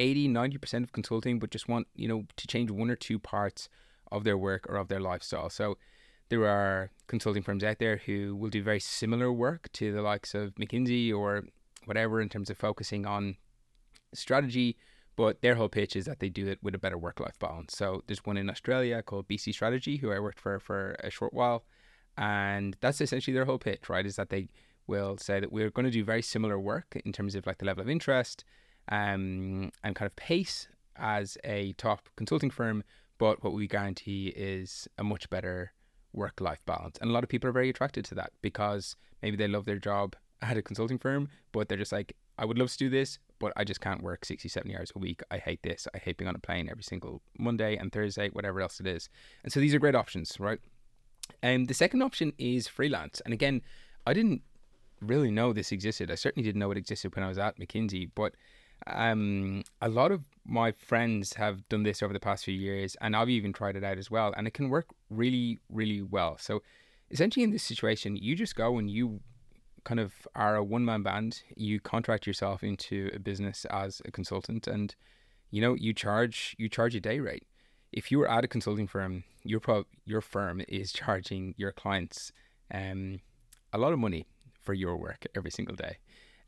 80, 0.00 0.28
90% 0.28 0.82
of 0.82 0.92
consulting, 0.92 1.38
but 1.38 1.50
just 1.50 1.68
want, 1.68 1.86
you 1.94 2.08
know, 2.08 2.24
to 2.36 2.46
change 2.46 2.70
one 2.70 2.90
or 2.90 2.96
two 2.96 3.18
parts 3.18 3.68
of 4.10 4.24
their 4.24 4.38
work 4.38 4.66
or 4.68 4.76
of 4.76 4.88
their 4.88 5.00
lifestyle. 5.00 5.50
So 5.50 5.76
there 6.30 6.46
are 6.46 6.90
consulting 7.06 7.42
firms 7.42 7.62
out 7.62 7.78
there 7.78 7.98
who 8.06 8.34
will 8.34 8.48
do 8.48 8.62
very 8.62 8.80
similar 8.80 9.30
work 9.30 9.68
to 9.74 9.92
the 9.92 10.00
likes 10.00 10.34
of 10.34 10.54
McKinsey 10.54 11.12
or 11.12 11.44
whatever 11.84 12.20
in 12.20 12.28
terms 12.28 12.48
of 12.48 12.56
focusing 12.56 13.04
on 13.04 13.36
strategy, 14.14 14.76
but 15.16 15.42
their 15.42 15.56
whole 15.56 15.68
pitch 15.68 15.94
is 15.94 16.06
that 16.06 16.20
they 16.20 16.28
do 16.28 16.48
it 16.48 16.58
with 16.62 16.74
a 16.74 16.78
better 16.78 16.96
work 16.96 17.20
life 17.20 17.38
balance. 17.38 17.76
So 17.76 18.02
there's 18.06 18.24
one 18.24 18.38
in 18.38 18.48
Australia 18.48 19.02
called 19.02 19.28
BC 19.28 19.52
Strategy, 19.52 19.98
who 19.98 20.12
I 20.12 20.18
worked 20.18 20.40
for 20.40 20.58
for 20.58 20.96
a 21.04 21.10
short 21.10 21.34
while. 21.34 21.64
And 22.16 22.76
that's 22.80 23.00
essentially 23.00 23.34
their 23.34 23.44
whole 23.44 23.58
pitch, 23.58 23.88
right? 23.88 24.06
Is 24.06 24.16
that 24.16 24.30
they 24.30 24.48
will 24.86 25.18
say 25.18 25.40
that 25.40 25.52
we're 25.52 25.70
going 25.70 25.84
to 25.84 25.90
do 25.90 26.04
very 26.04 26.22
similar 26.22 26.58
work 26.58 27.00
in 27.04 27.12
terms 27.12 27.34
of 27.34 27.46
like 27.46 27.58
the 27.58 27.64
level 27.64 27.82
of 27.82 27.88
interest, 27.88 28.44
um, 28.90 29.70
and 29.84 29.94
kind 29.94 30.06
of 30.06 30.16
pace 30.16 30.68
as 30.96 31.38
a 31.44 31.72
top 31.74 32.08
consulting 32.16 32.50
firm, 32.50 32.82
but 33.18 33.42
what 33.42 33.52
we 33.52 33.66
guarantee 33.66 34.28
is 34.28 34.88
a 34.98 35.04
much 35.04 35.30
better 35.30 35.72
work 36.12 36.40
life 36.40 36.60
balance. 36.66 36.98
And 37.00 37.10
a 37.10 37.12
lot 37.12 37.22
of 37.22 37.28
people 37.28 37.48
are 37.48 37.52
very 37.52 37.70
attracted 37.70 38.04
to 38.06 38.14
that 38.16 38.32
because 38.42 38.96
maybe 39.22 39.36
they 39.36 39.48
love 39.48 39.64
their 39.64 39.78
job 39.78 40.16
at 40.42 40.56
a 40.56 40.62
consulting 40.62 40.98
firm, 40.98 41.28
but 41.52 41.68
they're 41.68 41.78
just 41.78 41.92
like, 41.92 42.16
I 42.38 42.44
would 42.44 42.58
love 42.58 42.70
to 42.72 42.78
do 42.78 42.88
this, 42.88 43.18
but 43.38 43.52
I 43.56 43.64
just 43.64 43.80
can't 43.80 44.02
work 44.02 44.24
60, 44.24 44.48
70 44.48 44.76
hours 44.76 44.92
a 44.96 44.98
week. 44.98 45.22
I 45.30 45.38
hate 45.38 45.62
this. 45.62 45.86
I 45.94 45.98
hate 45.98 46.16
being 46.16 46.28
on 46.28 46.34
a 46.34 46.40
plane 46.40 46.68
every 46.70 46.82
single 46.82 47.22
Monday 47.38 47.76
and 47.76 47.92
Thursday, 47.92 48.30
whatever 48.30 48.60
else 48.60 48.80
it 48.80 48.86
is. 48.86 49.08
And 49.44 49.52
so 49.52 49.60
these 49.60 49.74
are 49.74 49.78
great 49.78 49.94
options, 49.94 50.40
right? 50.40 50.58
And 51.42 51.62
um, 51.62 51.66
the 51.66 51.74
second 51.74 52.02
option 52.02 52.32
is 52.38 52.66
freelance. 52.66 53.20
And 53.24 53.34
again, 53.34 53.62
I 54.06 54.14
didn't 54.14 54.42
really 55.00 55.30
know 55.30 55.52
this 55.52 55.72
existed. 55.72 56.10
I 56.10 56.14
certainly 56.14 56.46
didn't 56.46 56.58
know 56.58 56.70
it 56.70 56.78
existed 56.78 57.14
when 57.14 57.24
I 57.24 57.28
was 57.28 57.38
at 57.38 57.58
McKinsey, 57.58 58.10
but 58.14 58.34
um, 58.86 59.62
a 59.80 59.88
lot 59.88 60.12
of 60.12 60.24
my 60.44 60.72
friends 60.72 61.34
have 61.34 61.68
done 61.68 61.82
this 61.82 62.02
over 62.02 62.12
the 62.12 62.20
past 62.20 62.44
few 62.44 62.54
years, 62.54 62.96
and 63.00 63.14
I've 63.14 63.28
even 63.28 63.52
tried 63.52 63.76
it 63.76 63.84
out 63.84 63.98
as 63.98 64.10
well, 64.10 64.32
and 64.36 64.46
it 64.46 64.54
can 64.54 64.68
work 64.68 64.86
really, 65.08 65.58
really 65.68 66.02
well. 66.02 66.36
So, 66.38 66.62
essentially, 67.10 67.44
in 67.44 67.50
this 67.50 67.62
situation, 67.62 68.16
you 68.16 68.34
just 68.34 68.56
go 68.56 68.78
and 68.78 68.90
you 68.90 69.20
kind 69.84 70.00
of 70.00 70.12
are 70.34 70.56
a 70.56 70.64
one 70.64 70.84
man 70.84 71.02
band. 71.02 71.42
You 71.56 71.80
contract 71.80 72.26
yourself 72.26 72.62
into 72.62 73.10
a 73.14 73.18
business 73.18 73.64
as 73.70 74.02
a 74.04 74.10
consultant, 74.10 74.66
and 74.66 74.94
you 75.50 75.60
know 75.60 75.74
you 75.74 75.92
charge 75.92 76.56
you 76.58 76.68
charge 76.68 76.94
a 76.94 77.00
day 77.00 77.20
rate. 77.20 77.46
If 77.92 78.10
you 78.10 78.20
are 78.22 78.30
at 78.30 78.44
a 78.44 78.48
consulting 78.48 78.86
firm, 78.86 79.24
your 79.42 79.60
pro- 79.60 79.86
your 80.04 80.20
firm 80.20 80.62
is 80.68 80.92
charging 81.00 81.54
your 81.56 81.72
clients 81.72 82.32
um, 82.72 83.20
a 83.72 83.78
lot 83.78 83.92
of 83.92 83.98
money 83.98 84.26
for 84.60 84.74
your 84.74 84.96
work 84.96 85.26
every 85.34 85.50
single 85.50 85.76
day. 85.76 85.98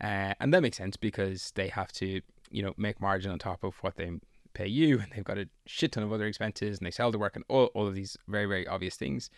Uh, 0.03 0.35
and 0.41 0.53
that 0.53 0.63
makes 0.63 0.79
sense 0.79 0.97
because 0.97 1.53
they 1.55 1.69
have 1.69 1.93
to, 1.93 2.21
you 2.51 2.63
know, 2.63 2.75
make 2.77 3.01
margin 3.01 3.31
on 3.31 3.39
top 3.39 3.63
of 3.63 3.77
what 3.83 3.97
they 3.97 4.11
pay 4.53 4.67
you, 4.67 4.99
and 4.99 5.13
they've 5.15 5.25
got 5.25 5.39
a 5.39 5.49
shit 5.67 5.93
ton 5.93 6.03
of 6.03 6.13
other 6.13 6.27
expenses, 6.27 6.79
and 6.79 6.87
they 6.87 6.91
sell 6.91 7.11
the 7.11 7.19
work, 7.19 7.37
and 7.37 7.45
all, 7.49 7.67
all 7.75 7.87
of 7.87 7.95
these 7.95 8.17
very, 8.27 8.47
very 8.47 8.67
obvious 8.67 8.97
things. 8.97 9.31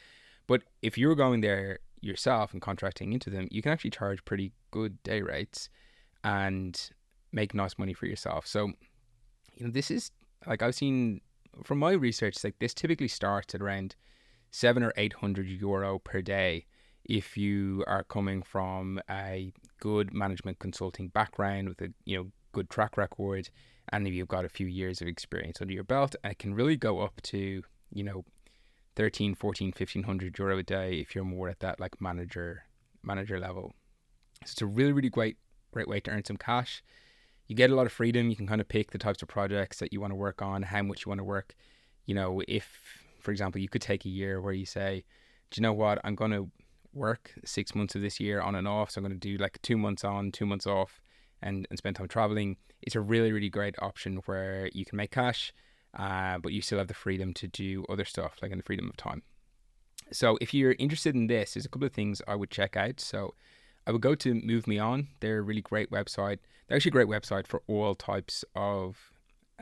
But 0.47 0.63
if 0.83 0.97
you're 0.97 1.15
going 1.15 1.41
there 1.41 1.81
yourself 2.01 2.53
and 2.53 2.61
contracting 2.61 3.13
into 3.13 3.31
them, 3.31 3.49
you 3.51 3.63
can 3.63 3.73
actually 3.73 3.91
charge 3.91 4.25
pretty 4.25 4.53
good 4.71 5.03
day 5.03 5.23
rates 5.23 5.69
and 6.23 6.91
make 7.33 7.55
nice 7.55 7.79
money 7.79 7.95
for 7.95 8.07
yourself. 8.07 8.47
So, 8.47 8.73
you 9.55 9.67
know, 9.67 9.71
this 9.71 9.91
is 9.91 10.11
like 10.47 10.63
I've 10.63 10.75
seen 10.75 11.21
from 11.63 11.79
my 11.79 11.93
research, 11.93 12.43
like 12.45 12.59
this 12.59 12.75
typically 12.75 13.09
starts 13.09 13.55
at 13.55 13.63
around 13.63 13.97
seven 14.51 14.83
or 14.83 14.93
eight 14.97 15.15
hundred 15.15 15.47
euro 15.47 15.99
per 15.99 16.21
day 16.23 16.67
if 17.05 17.37
you 17.37 17.85
are 17.87 18.05
coming 18.05 18.43
from 18.43 19.01
a 19.11 19.53
good 19.81 20.13
management 20.13 20.59
consulting 20.59 21.09
background 21.09 21.69
with 21.69 21.81
a 21.81 21.89
you 22.05 22.17
know 22.17 22.31
good 22.53 22.71
track 22.71 22.97
record 22.97 23.51
and 23.91 24.07
if 24.07 24.15
you've 24.15 24.29
got 24.29 24.45
a 24.45 24.49
few 24.49 24.67
years 24.67 25.01
of 25.03 25.09
experience 25.09 25.61
under 25.61 25.75
your 25.75 25.85
belt 25.85 26.15
it 26.25 26.39
can 26.39 26.55
really 26.55 26.77
go 26.77 27.01
up 27.01 27.21
to 27.23 27.63
you 27.93 28.05
know 28.05 28.25
13 28.97 29.35
14 29.35 29.69
1500 29.69 30.39
euro 30.39 30.59
a 30.59 30.63
day 30.63 30.95
if 30.95 31.15
you're 31.15 31.25
more 31.25 31.49
at 31.49 31.61
that 31.61 31.81
like 31.81 32.01
manager 32.01 32.65
manager 33.03 33.39
level. 33.39 33.73
So 34.45 34.53
it's 34.53 34.63
a 34.63 34.67
really 34.67 34.93
really 34.93 35.09
great 35.09 35.37
great 35.73 35.89
way 35.89 36.01
to 36.01 36.11
earn 36.11 36.25
some 36.25 36.37
cash. 36.37 36.83
You 37.47 37.57
get 37.57 37.71
a 37.71 37.75
lot 37.75 37.87
of 37.87 37.93
freedom. 37.93 38.31
You 38.31 38.37
can 38.37 38.47
kind 38.47 38.61
of 38.61 38.69
pick 38.69 38.93
the 38.93 38.99
types 38.99 39.21
of 39.21 39.29
projects 39.29 39.79
that 39.79 39.93
you 39.93 40.01
want 40.01 40.13
to 40.13 40.17
work 40.17 40.41
on 40.41 40.63
how 40.63 40.83
much 40.83 41.05
you 41.05 41.11
want 41.11 41.19
to 41.19 41.25
work. 41.25 41.55
You 42.07 42.15
know 42.15 42.43
if 42.47 43.03
for 43.21 43.31
example 43.31 43.61
you 43.61 43.69
could 43.69 43.83
take 43.83 44.05
a 44.05 44.11
year 44.11 44.41
where 44.41 44.53
you 44.53 44.67
say 44.67 45.05
do 45.51 45.61
you 45.61 45.63
know 45.63 45.73
what? 45.73 46.01
I'm 46.03 46.15
going 46.15 46.33
to 46.33 46.51
work 46.95 47.33
six 47.45 47.75
months 47.75 47.95
of 47.95 48.03
this 48.03 48.21
year 48.21 48.41
on 48.41 48.55
and 48.55 48.69
off. 48.69 48.91
So 48.91 48.99
I'm 48.99 49.05
going 49.05 49.19
to 49.19 49.29
do 49.29 49.37
like 49.37 49.61
two 49.63 49.77
months 49.77 50.05
on, 50.05 50.33
two 50.33 50.47
months 50.47 50.67
off. 50.67 51.01
and, 51.45 51.67
and 51.71 51.79
spend 51.79 51.97
time 51.97 52.09
traveling, 52.09 52.57
it's 52.83 52.97
a 52.97 53.01
really, 53.01 53.31
really 53.31 53.51
great 53.51 53.77
option 53.81 54.23
where 54.27 54.69
you 54.73 54.85
can 54.85 54.97
make 54.97 55.11
cash, 55.11 55.53
uh, 55.97 56.39
but 56.39 56.53
you 56.53 56.63
still 56.63 56.79
have 56.79 56.89
the 56.89 56.95
freedom 56.95 57.33
to 57.35 57.47
do 57.47 57.85
other 57.89 58.05
stuff, 58.05 58.37
like 58.43 58.51
in 58.51 58.59
the 58.59 58.65
freedom 58.65 58.89
of 58.89 58.97
time. 58.97 59.23
So 60.11 60.39
if 60.41 60.53
you're 60.53 60.77
interested 60.79 61.15
in 61.15 61.27
this, 61.27 61.55
there's 61.55 61.67
a 61.67 61.69
couple 61.69 61.87
of 61.87 61.93
things 61.93 62.21
I 62.27 62.35
would 62.35 62.51
check 62.51 62.77
out. 62.77 63.01
So 63.01 63.35
I 63.87 63.93
would 63.93 64.01
go 64.01 64.15
to 64.15 64.35
Move 64.35 64.67
Me 64.67 64.79
On. 64.79 65.09
They're 65.21 65.39
a 65.39 65.43
really 65.43 65.61
great 65.61 65.91
website. 65.91 66.39
They're 66.67 66.77
actually 66.77 66.91
a 66.91 66.93
great 66.93 67.09
website 67.09 67.47
for 67.47 67.63
all 67.67 67.95
types 67.95 68.45
of 68.55 69.13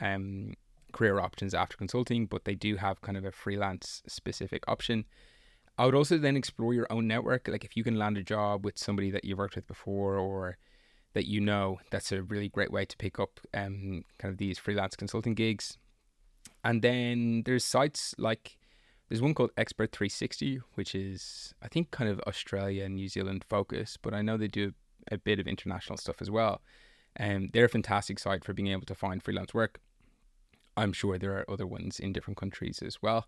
um, 0.00 0.54
career 0.92 1.18
options 1.18 1.54
after 1.54 1.76
consulting, 1.76 2.26
but 2.26 2.44
they 2.44 2.54
do 2.54 2.76
have 2.76 3.02
kind 3.02 3.18
of 3.18 3.24
a 3.24 3.32
freelance 3.32 4.02
specific 4.06 4.62
option. 4.68 5.04
I 5.78 5.86
would 5.86 5.94
also 5.94 6.18
then 6.18 6.36
explore 6.36 6.74
your 6.74 6.86
own 6.90 7.06
network. 7.06 7.48
Like 7.48 7.64
if 7.64 7.76
you 7.76 7.84
can 7.84 7.96
land 7.96 8.16
a 8.18 8.22
job 8.22 8.64
with 8.64 8.78
somebody 8.78 9.10
that 9.10 9.24
you've 9.24 9.38
worked 9.38 9.56
with 9.56 9.66
before 9.66 10.16
or 10.16 10.58
that 11.14 11.26
you 11.26 11.40
know, 11.40 11.78
that's 11.90 12.12
a 12.12 12.22
really 12.22 12.48
great 12.48 12.72
way 12.72 12.84
to 12.84 12.96
pick 12.96 13.18
up 13.18 13.40
um, 13.54 14.02
kind 14.18 14.32
of 14.32 14.38
these 14.38 14.58
freelance 14.58 14.96
consulting 14.96 15.34
gigs. 15.34 15.78
And 16.64 16.82
then 16.82 17.42
there's 17.44 17.64
sites 17.64 18.14
like 18.18 18.58
there's 19.08 19.22
one 19.22 19.34
called 19.34 19.50
Expert 19.56 19.92
360, 19.92 20.60
which 20.74 20.94
is 20.94 21.54
I 21.62 21.68
think 21.68 21.90
kind 21.90 22.10
of 22.10 22.20
Australia 22.20 22.84
and 22.84 22.94
New 22.94 23.08
Zealand 23.08 23.44
focus, 23.48 23.98
but 24.00 24.14
I 24.14 24.22
know 24.22 24.36
they 24.36 24.48
do 24.48 24.72
a 25.10 25.18
bit 25.18 25.38
of 25.38 25.46
international 25.46 25.98
stuff 25.98 26.16
as 26.20 26.30
well. 26.30 26.62
And 27.16 27.36
um, 27.36 27.50
they're 27.52 27.66
a 27.66 27.68
fantastic 27.68 28.18
site 28.18 28.44
for 28.44 28.54
being 28.54 28.68
able 28.68 28.86
to 28.86 28.94
find 28.94 29.22
freelance 29.22 29.52
work. 29.52 29.80
I'm 30.76 30.94
sure 30.94 31.18
there 31.18 31.36
are 31.36 31.50
other 31.50 31.66
ones 31.66 32.00
in 32.00 32.12
different 32.12 32.38
countries 32.38 32.80
as 32.80 33.02
well. 33.02 33.26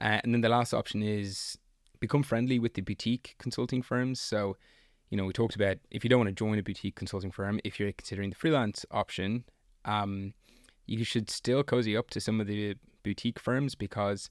Uh, 0.00 0.20
and 0.22 0.34
then 0.34 0.42
the 0.42 0.50
last 0.50 0.74
option 0.74 1.02
is 1.02 1.56
become 2.02 2.22
friendly 2.22 2.58
with 2.58 2.74
the 2.74 2.82
boutique 2.82 3.36
consulting 3.38 3.80
firms. 3.80 4.20
So, 4.20 4.56
you 5.08 5.16
know, 5.16 5.24
we 5.24 5.32
talked 5.32 5.54
about 5.54 5.78
if 5.90 6.04
you 6.04 6.10
don't 6.10 6.18
want 6.18 6.28
to 6.28 6.34
join 6.34 6.58
a 6.58 6.62
boutique 6.62 6.96
consulting 6.96 7.30
firm, 7.30 7.60
if 7.64 7.80
you're 7.80 7.92
considering 7.92 8.28
the 8.28 8.36
freelance 8.36 8.84
option, 8.90 9.44
um, 9.86 10.34
you 10.84 11.04
should 11.04 11.30
still 11.30 11.62
cozy 11.62 11.96
up 11.96 12.10
to 12.10 12.20
some 12.20 12.40
of 12.40 12.46
the 12.46 12.74
boutique 13.04 13.38
firms 13.38 13.74
because 13.74 14.28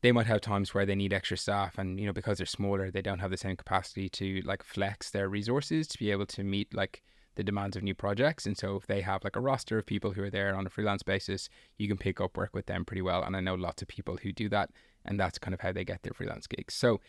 they 0.00 0.10
might 0.10 0.26
have 0.26 0.40
times 0.40 0.72
where 0.72 0.86
they 0.86 0.94
need 0.94 1.12
extra 1.12 1.36
staff 1.36 1.76
and 1.76 2.00
you 2.00 2.06
know 2.06 2.12
because 2.12 2.38
they're 2.38 2.46
smaller 2.46 2.90
they 2.90 3.02
don't 3.02 3.18
have 3.18 3.30
the 3.30 3.36
same 3.36 3.56
capacity 3.56 4.08
to 4.08 4.40
like 4.44 4.62
flex 4.62 5.10
their 5.10 5.28
resources 5.28 5.86
to 5.86 5.98
be 5.98 6.10
able 6.10 6.26
to 6.26 6.42
meet 6.42 6.74
like 6.74 7.02
the 7.36 7.44
demands 7.44 7.76
of 7.76 7.82
new 7.82 7.94
projects. 7.94 8.44
And 8.44 8.58
so 8.58 8.76
if 8.76 8.86
they 8.86 9.02
have 9.02 9.22
like 9.22 9.36
a 9.36 9.40
roster 9.40 9.78
of 9.78 9.86
people 9.86 10.12
who 10.12 10.22
are 10.22 10.30
there 10.30 10.54
on 10.54 10.66
a 10.66 10.70
freelance 10.70 11.02
basis 11.02 11.48
you 11.78 11.88
can 11.88 11.96
pick 11.96 12.20
up 12.20 12.36
work 12.36 12.54
with 12.54 12.66
them 12.66 12.84
pretty 12.84 13.02
well. 13.02 13.22
And 13.22 13.36
i 13.36 13.40
know 13.40 13.54
lots 13.54 13.82
of 13.82 13.88
people 13.88 14.16
who 14.22 14.32
do 14.32 14.48
that 14.48 14.70
and 15.04 15.18
that's 15.18 15.38
kind 15.38 15.54
of 15.54 15.60
how 15.60 15.72
they 15.72 15.84
get 15.84 16.02
their 16.02 16.12
freelance 16.12 16.46
gigs 16.46 16.74
so 16.74 17.00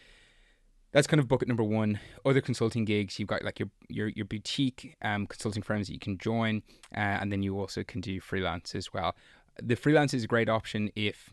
that's 0.92 1.08
kind 1.08 1.20
of 1.20 1.28
bucket 1.28 1.48
number 1.48 1.64
one 1.64 2.00
other 2.26 2.42
consulting 2.42 2.86
gigs 2.86 3.18
you've 3.20 3.28
got 3.28 3.44
like 3.44 3.60
your 3.60 3.70
your, 3.90 4.08
your 4.10 4.26
boutique 4.26 4.96
um, 5.02 5.28
consulting 5.28 5.64
firms 5.64 5.88
that 5.88 5.94
you 5.94 6.00
can 6.00 6.18
join 6.18 6.62
uh, 6.96 7.00
and 7.00 7.32
then 7.32 7.42
you 7.42 7.60
also 7.60 7.84
can 7.84 8.02
do 8.02 8.20
freelance 8.20 8.76
as 8.76 8.94
well 8.94 9.16
the 9.62 9.76
freelance 9.76 10.14
is 10.14 10.24
a 10.24 10.28
great 10.28 10.50
option 10.50 10.90
if 10.96 11.32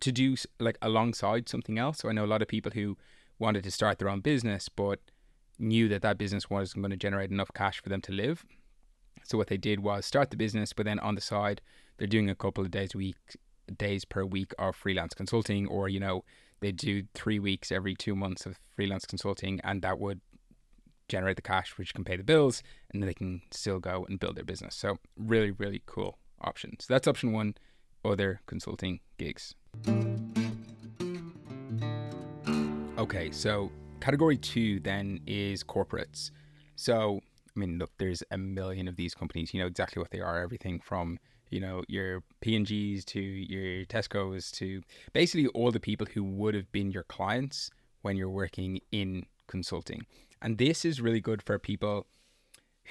to 0.00 0.12
do 0.12 0.36
like 0.58 0.78
alongside 0.82 1.48
something 1.48 1.78
else. 1.78 1.98
So 1.98 2.08
I 2.08 2.12
know 2.12 2.24
a 2.24 2.26
lot 2.26 2.42
of 2.42 2.48
people 2.48 2.72
who 2.72 2.96
wanted 3.38 3.64
to 3.64 3.70
start 3.70 3.98
their 3.98 4.08
own 4.08 4.20
business, 4.20 4.68
but 4.68 5.00
knew 5.58 5.88
that 5.88 6.02
that 6.02 6.18
business 6.18 6.48
wasn't 6.48 6.82
going 6.82 6.90
to 6.90 6.96
generate 6.96 7.30
enough 7.30 7.50
cash 7.54 7.80
for 7.82 7.88
them 7.88 8.00
to 8.02 8.12
live. 8.12 8.44
So 9.24 9.36
what 9.36 9.48
they 9.48 9.56
did 9.56 9.80
was 9.80 10.06
start 10.06 10.30
the 10.30 10.36
business, 10.36 10.72
but 10.72 10.86
then 10.86 10.98
on 11.00 11.14
the 11.14 11.20
side, 11.20 11.60
they're 11.96 12.06
doing 12.06 12.30
a 12.30 12.34
couple 12.34 12.64
of 12.64 12.70
days 12.70 12.94
a 12.94 12.98
week, 12.98 13.36
days 13.76 14.04
per 14.04 14.24
week 14.24 14.52
of 14.58 14.76
freelance 14.76 15.14
consulting, 15.14 15.66
or 15.66 15.88
you 15.88 16.00
know, 16.00 16.24
they 16.60 16.72
do 16.72 17.04
three 17.14 17.38
weeks 17.38 17.70
every 17.70 17.94
two 17.94 18.16
months 18.16 18.46
of 18.46 18.58
freelance 18.74 19.04
consulting, 19.04 19.60
and 19.64 19.82
that 19.82 19.98
would 19.98 20.20
generate 21.08 21.36
the 21.36 21.42
cash 21.42 21.78
which 21.78 21.94
can 21.94 22.04
pay 22.04 22.16
the 22.16 22.22
bills, 22.22 22.62
and 22.92 23.02
then 23.02 23.06
they 23.06 23.14
can 23.14 23.42
still 23.50 23.78
go 23.78 24.04
and 24.08 24.20
build 24.20 24.36
their 24.36 24.44
business. 24.44 24.74
So 24.74 24.98
really, 25.16 25.50
really 25.50 25.82
cool 25.86 26.18
options. 26.40 26.84
So 26.84 26.94
that's 26.94 27.08
option 27.08 27.32
one 27.32 27.54
other 28.04 28.40
consulting 28.46 29.00
gigs. 29.16 29.54
Okay, 32.98 33.30
so 33.30 33.70
category 34.00 34.36
two 34.36 34.80
then 34.80 35.20
is 35.26 35.62
corporates. 35.62 36.30
So, 36.76 37.20
I 37.56 37.60
mean, 37.60 37.78
look, 37.78 37.90
there's 37.98 38.22
a 38.30 38.38
million 38.38 38.88
of 38.88 38.96
these 38.96 39.14
companies. 39.14 39.54
You 39.54 39.60
know 39.60 39.66
exactly 39.66 40.00
what 40.00 40.10
they 40.10 40.20
are. 40.20 40.42
Everything 40.42 40.80
from 40.80 41.18
you 41.50 41.60
know 41.60 41.82
your 41.88 42.22
P&Gs 42.40 43.04
to 43.04 43.20
your 43.20 43.84
Tesco's 43.86 44.50
to 44.52 44.82
basically 45.12 45.46
all 45.48 45.70
the 45.70 45.80
people 45.80 46.06
who 46.12 46.24
would 46.24 46.54
have 46.54 46.70
been 46.72 46.90
your 46.90 47.04
clients 47.04 47.70
when 48.02 48.16
you're 48.16 48.30
working 48.30 48.80
in 48.92 49.26
consulting. 49.46 50.06
And 50.40 50.58
this 50.58 50.84
is 50.84 51.00
really 51.00 51.20
good 51.20 51.42
for 51.42 51.58
people 51.58 52.06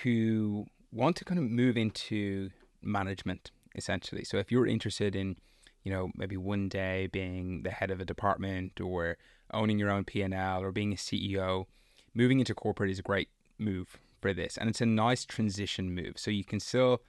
who 0.04 0.66
want 0.92 1.16
to 1.18 1.26
kind 1.26 1.40
of 1.40 1.46
move 1.46 1.78
into 1.78 2.50
management 2.82 3.52
essentially. 3.76 4.24
So 4.24 4.38
if 4.38 4.52
you're 4.52 4.68
interested 4.68 5.16
in, 5.16 5.38
you 5.84 5.92
know, 5.92 6.10
maybe 6.16 6.36
one 6.36 6.68
day 6.68 7.08
being 7.08 7.64
the 7.64 7.72
head 7.72 7.92
of 7.92 8.02
a 8.02 8.06
department 8.06 8.82
or 8.82 9.18
owning 9.54 9.80
your 9.80 9.90
own 9.90 10.04
P&L 10.04 10.62
or 10.62 10.72
being 10.72 10.92
a 10.92 10.98
CEO, 10.98 11.66
moving 12.14 12.40
into 12.40 12.54
corporate 12.54 12.90
is 12.90 13.00
a 13.00 13.04
great 13.04 13.30
move 13.58 13.98
for 14.20 14.34
this. 14.34 14.58
And 14.58 14.70
it's 14.70 14.82
a 14.82 14.86
nice 14.86 15.24
transition 15.24 15.94
move. 15.94 16.14
So 16.18 16.32
you 16.32 16.44
can 16.44 16.60
still 16.60 17.02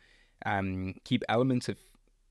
um, 0.46 0.94
keep 1.04 1.22
elements 1.28 1.68
of 1.68 1.78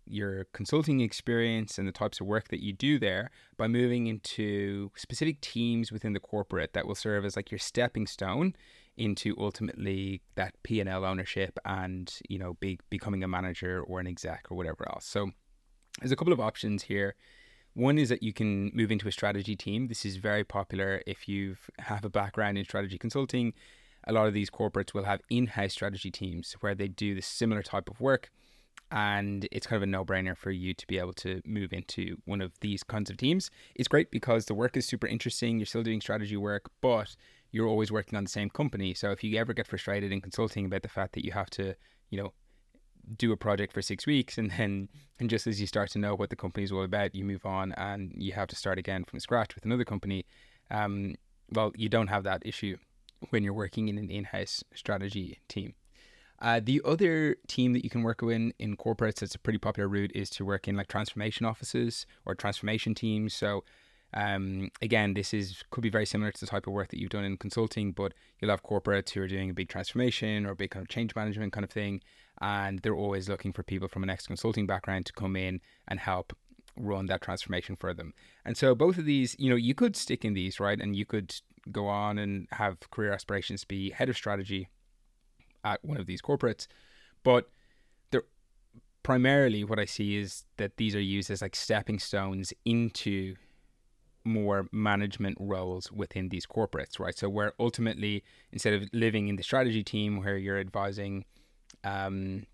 your 0.10 0.46
consulting 0.54 1.02
experience 1.02 1.78
and 1.78 1.88
the 1.88 1.92
types 1.92 2.22
of 2.22 2.28
work 2.28 2.48
that 2.50 2.64
you 2.64 2.74
do 2.74 2.98
there 2.98 3.30
by 3.58 3.68
moving 3.68 4.08
into 4.08 4.90
specific 4.96 5.42
teams 5.42 5.92
within 5.92 6.14
the 6.14 6.20
corporate 6.20 6.74
that 6.74 6.88
will 6.88 6.96
serve 6.96 7.26
as 7.26 7.36
like 7.36 7.52
your 7.52 7.60
stepping 7.60 8.08
stone 8.08 8.56
into 8.96 9.36
ultimately 9.38 10.22
that 10.36 10.56
P&L 10.64 11.06
ownership 11.06 11.60
and 11.66 12.20
you 12.30 12.40
know 12.40 12.56
be, 12.60 12.80
becoming 12.90 13.24
a 13.24 13.28
manager 13.28 13.82
or 13.82 14.00
an 14.00 14.08
exec 14.08 14.48
or 14.50 14.58
whatever 14.58 14.90
else. 14.90 15.06
So 15.06 15.32
there's 16.00 16.12
a 16.12 16.16
couple 16.16 16.34
of 16.34 16.40
options 16.40 16.84
here. 16.84 17.16
One 17.74 18.00
is 18.00 18.10
that 18.10 18.24
you 18.24 18.34
can 18.34 18.72
move 18.74 18.92
into 18.92 19.08
a 19.08 19.12
strategy 19.12 19.56
team. 19.56 19.88
This 19.88 20.04
is 20.04 20.18
very 20.18 20.44
popular 20.44 21.04
if 21.06 21.30
you 21.30 21.58
have 21.80 22.04
a 22.04 22.10
background 22.10 22.58
in 22.58 22.66
strategy 22.66 22.98
consulting. 22.98 23.54
A 24.08 24.14
lot 24.14 24.28
of 24.28 24.34
these 24.34 24.50
corporates 24.50 24.94
will 24.94 25.04
have 25.04 25.22
in-house 25.30 25.74
strategy 25.74 26.10
teams 26.10 26.56
where 26.62 26.74
they 26.74 26.88
do 26.88 27.14
the 27.14 27.22
similar 27.22 27.62
type 27.62 27.90
of 27.90 28.00
work 28.00 28.32
and 28.92 29.48
it's 29.52 29.68
kind 29.68 29.78
of 29.78 29.84
a 29.84 29.88
no-brainer 29.88 30.36
for 30.36 30.52
you 30.52 30.74
to 30.74 30.88
be 30.88 30.98
able 30.98 31.14
to 31.14 31.42
move 31.46 31.74
into 31.74 32.18
one 32.26 32.42
of 32.42 32.54
these 32.62 32.84
kinds 32.84 33.10
of 33.10 33.18
teams. 33.18 33.52
It's 33.76 33.88
great 33.88 34.12
because 34.12 34.46
the 34.46 34.54
work 34.54 34.78
is 34.78 34.86
super 34.86 35.08
interesting, 35.08 35.60
you're 35.60 35.66
still 35.66 35.84
doing 35.84 36.00
strategy 36.00 36.38
work, 36.38 36.70
but 36.82 37.16
you're 37.52 37.68
always 37.68 37.92
working 37.92 38.18
on 38.18 38.24
the 38.24 38.30
same 38.30 38.50
company. 38.50 38.94
So 38.94 39.12
if 39.12 39.24
you 39.24 39.38
ever 39.38 39.54
get 39.54 39.68
frustrated 39.68 40.12
in 40.12 40.22
consulting 40.22 40.66
about 40.66 40.84
the 40.84 40.90
fact 40.90 41.14
that 41.14 41.26
you 41.26 41.32
have 41.34 41.50
to, 41.52 41.76
you 42.10 42.22
know, 42.22 42.34
do 43.18 43.32
a 43.32 43.38
project 43.38 43.74
for 43.74 43.82
six 43.82 44.06
weeks 44.06 44.38
and 44.38 44.52
then 44.52 44.90
and 45.20 45.30
just 45.30 45.48
as 45.48 45.62
you 45.62 45.68
start 45.68 45.90
to 45.92 46.00
know 46.00 46.14
what 46.14 46.30
the 46.30 46.36
company 46.36 46.64
is 46.64 46.72
all 46.72 46.84
about, 46.84 47.16
you 47.16 47.24
move 47.26 47.46
on 47.46 47.74
and 47.74 48.14
you 48.16 48.34
have 48.34 48.48
to 48.50 48.56
start 48.56 48.78
again 48.78 49.04
from 49.04 49.20
scratch 49.20 49.56
with 49.56 49.66
another 49.66 49.86
company. 49.86 50.26
Um, 50.72 51.16
well, 51.52 51.72
you 51.76 51.90
don't 51.90 52.08
have 52.08 52.24
that 52.24 52.44
issue 52.46 52.78
when 53.30 53.44
you're 53.44 53.54
working 53.54 53.88
in 53.88 53.98
an 53.98 54.10
in-house 54.10 54.64
strategy 54.74 55.40
team. 55.48 55.74
Uh, 56.40 56.60
the 56.64 56.82
other 56.86 57.36
team 57.48 57.74
that 57.74 57.84
you 57.84 57.90
can 57.90 58.04
work 58.04 58.22
in 58.22 58.54
in 58.60 58.78
corporates 58.78 59.22
that's 59.22 59.34
a 59.34 59.40
pretty 59.40 59.58
popular 59.58 59.90
route 59.90 60.12
is 60.14 60.30
to 60.30 60.46
work 60.46 60.68
in 60.68 60.76
like 60.76 60.88
transformation 60.88 61.46
offices 61.46 62.06
or 62.26 62.36
transformation 62.36 62.94
teams. 62.94 63.34
So 63.34 63.64
um, 64.14 64.70
again, 64.82 65.16
this 65.16 65.34
is 65.34 65.64
could 65.72 65.82
be 65.82 65.90
very 65.90 66.06
similar 66.06 66.32
to 66.32 66.40
the 66.40 66.46
type 66.46 66.68
of 66.68 66.74
work 66.74 66.90
that 66.90 67.00
you've 67.00 67.10
done 67.10 67.26
in 67.26 67.38
consulting, 67.38 67.92
but 67.92 68.14
you'll 68.40 68.52
have 68.52 68.64
corporates 68.64 69.10
who 69.10 69.22
are 69.22 69.28
doing 69.28 69.50
a 69.50 69.54
big 69.54 69.68
transformation 69.68 70.46
or 70.46 70.52
a 70.52 70.56
big 70.56 70.72
kind 70.72 70.84
of 70.84 70.90
change 70.90 71.16
management 71.16 71.54
kind 71.54 71.64
of 71.64 71.72
thing, 71.72 72.02
and 72.40 72.80
they're 72.80 72.96
always 72.96 73.28
looking 73.28 73.52
for 73.52 73.64
people 73.64 73.88
from 73.88 74.04
an 74.04 74.10
ex 74.10 74.28
consulting 74.28 74.66
background 74.66 75.06
to 75.08 75.14
come 75.14 75.36
in 75.36 75.60
and 75.88 76.00
help 76.00 76.34
run 76.78 77.08
that 77.08 77.22
transformation 77.22 77.76
for 77.76 77.94
them. 77.94 78.14
And 78.46 78.56
so 78.56 78.76
both 78.76 78.98
of 78.98 79.06
these, 79.06 79.36
you 79.40 79.50
know, 79.50 79.56
you 79.56 79.74
could 79.74 79.96
stick 79.96 80.24
in 80.24 80.36
these, 80.36 80.60
right? 80.60 80.80
And 80.80 80.96
you 80.96 81.06
could 81.06 81.34
go 81.72 81.88
on 81.88 82.18
and 82.18 82.48
have 82.52 82.78
career 82.92 83.14
aspirations 83.14 83.62
to 83.62 83.68
be 83.68 83.90
head 83.92 84.10
of 84.10 84.16
strategy 84.16 84.70
at 85.64 85.84
one 85.84 85.98
of 85.98 86.06
these 86.06 86.22
corporates, 86.22 86.68
but 87.24 87.50
they're 88.12 88.24
primarily 89.04 89.64
what 89.64 89.80
I 89.80 89.86
see 89.86 90.18
is 90.18 90.46
that 90.58 90.78
these 90.78 90.96
are 90.96 91.02
used 91.02 91.30
as 91.32 91.42
like 91.42 91.56
stepping 91.56 92.00
stones 92.00 92.54
into 92.66 93.36
more 94.24 94.68
management 94.72 95.38
roles 95.40 95.92
within 95.92 96.30
these 96.30 96.46
corporates, 96.46 97.00
right? 97.00 97.18
So 97.18 97.30
where 97.30 97.54
ultimately 97.60 98.24
instead 98.52 98.74
of 98.74 98.84
living 98.94 99.30
in 99.30 99.38
the 99.38 99.44
strategy 99.44 99.84
team 99.84 100.18
where 100.18 100.38
you're 100.38 100.60
advising, 100.60 101.26
um, 101.84 102.46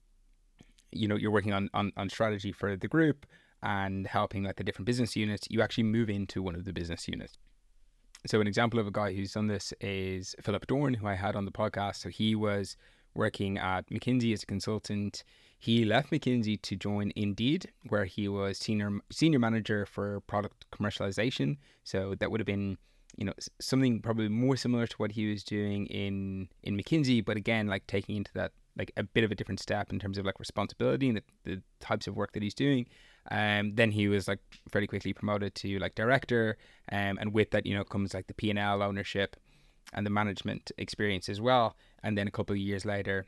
you 0.92 1.08
know, 1.08 1.16
you're 1.16 1.32
working 1.32 1.54
on, 1.54 1.70
on 1.74 1.92
on 1.98 2.10
strategy 2.10 2.52
for 2.52 2.76
the 2.76 2.88
group 2.88 3.26
and 3.64 4.06
helping 4.06 4.44
like 4.44 4.58
the 4.58 4.64
different 4.64 4.86
business 4.86 5.16
units, 5.16 5.48
you 5.50 5.62
actually 5.62 5.86
move 5.86 6.10
into 6.10 6.42
one 6.42 6.54
of 6.54 6.66
the 6.66 6.74
business 6.74 7.08
units. 7.08 7.38
So 8.26 8.40
an 8.40 8.48
example 8.48 8.80
of 8.80 8.88
a 8.88 8.92
guy 8.92 9.14
who's 9.14 9.34
done 9.34 9.48
this 9.48 9.74
is 9.82 10.36
Philip 10.42 10.68
Dorn, 10.68 10.94
who 10.94 11.08
I 11.08 11.16
had 11.16 11.36
on 11.36 11.46
the 11.46 11.52
podcast. 11.52 11.98
So 11.98 12.10
he 12.10 12.36
was 12.36 12.78
working 13.14 13.58
at 13.58 13.90
McKinsey 13.90 14.34
as 14.34 14.44
a 14.44 14.46
consultant 14.46 15.24
he 15.64 15.86
left 15.86 16.12
McKinsey 16.12 16.62
to 16.62 16.76
join 16.76 17.14
Indeed, 17.16 17.72
where 17.88 18.04
he 18.04 18.28
was 18.28 18.58
senior 18.58 19.00
senior 19.10 19.40
manager 19.40 19.86
for 19.86 20.20
product 20.28 20.66
commercialization. 20.74 21.56
So 21.86 22.16
that 22.20 22.30
would 22.30 22.42
have 22.42 22.46
been, 22.46 22.78
you 23.16 23.24
know, 23.24 23.32
something 23.62 24.02
probably 24.02 24.28
more 24.28 24.58
similar 24.58 24.88
to 24.88 24.96
what 24.98 25.14
he 25.14 25.32
was 25.32 25.42
doing 25.42 25.86
in 25.86 26.50
in 26.64 26.76
McKinsey, 26.76 27.24
but 27.24 27.38
again, 27.38 27.68
like 27.68 27.88
taking 27.88 28.18
into 28.18 28.34
that 28.34 28.52
like 28.78 28.92
a 28.98 29.04
bit 29.04 29.24
of 29.24 29.32
a 29.32 29.36
different 29.36 29.62
step 29.62 29.94
in 29.94 30.00
terms 30.00 30.18
of 30.18 30.26
like 30.26 30.38
responsibility 30.38 31.08
and 31.08 31.20
the, 31.20 31.24
the 31.46 31.62
types 31.80 32.08
of 32.08 32.18
work 32.18 32.34
that 32.34 32.44
he's 32.44 32.54
doing. 32.54 32.86
Um, 33.32 33.76
then 33.76 33.92
he 33.92 34.08
was 34.08 34.28
like 34.28 34.40
fairly 34.70 34.88
quickly 34.88 35.14
promoted 35.14 35.56
to 35.56 35.80
like 35.80 35.96
director, 35.96 36.58
um, 36.92 37.18
and 37.20 37.34
with 37.34 37.52
that, 37.52 37.66
you 37.66 37.76
know, 37.76 37.84
comes 37.84 38.14
like 38.14 38.28
the 38.28 38.34
P 38.34 38.50
and 38.50 38.60
L 38.60 38.84
ownership 38.84 39.38
and 39.94 40.06
the 40.06 40.10
management 40.10 40.72
experience 40.78 41.30
as 41.30 41.40
well. 41.40 41.76
And 42.02 42.18
then 42.18 42.28
a 42.28 42.32
couple 42.32 42.54
of 42.54 42.60
years 42.60 42.86
later, 42.86 43.26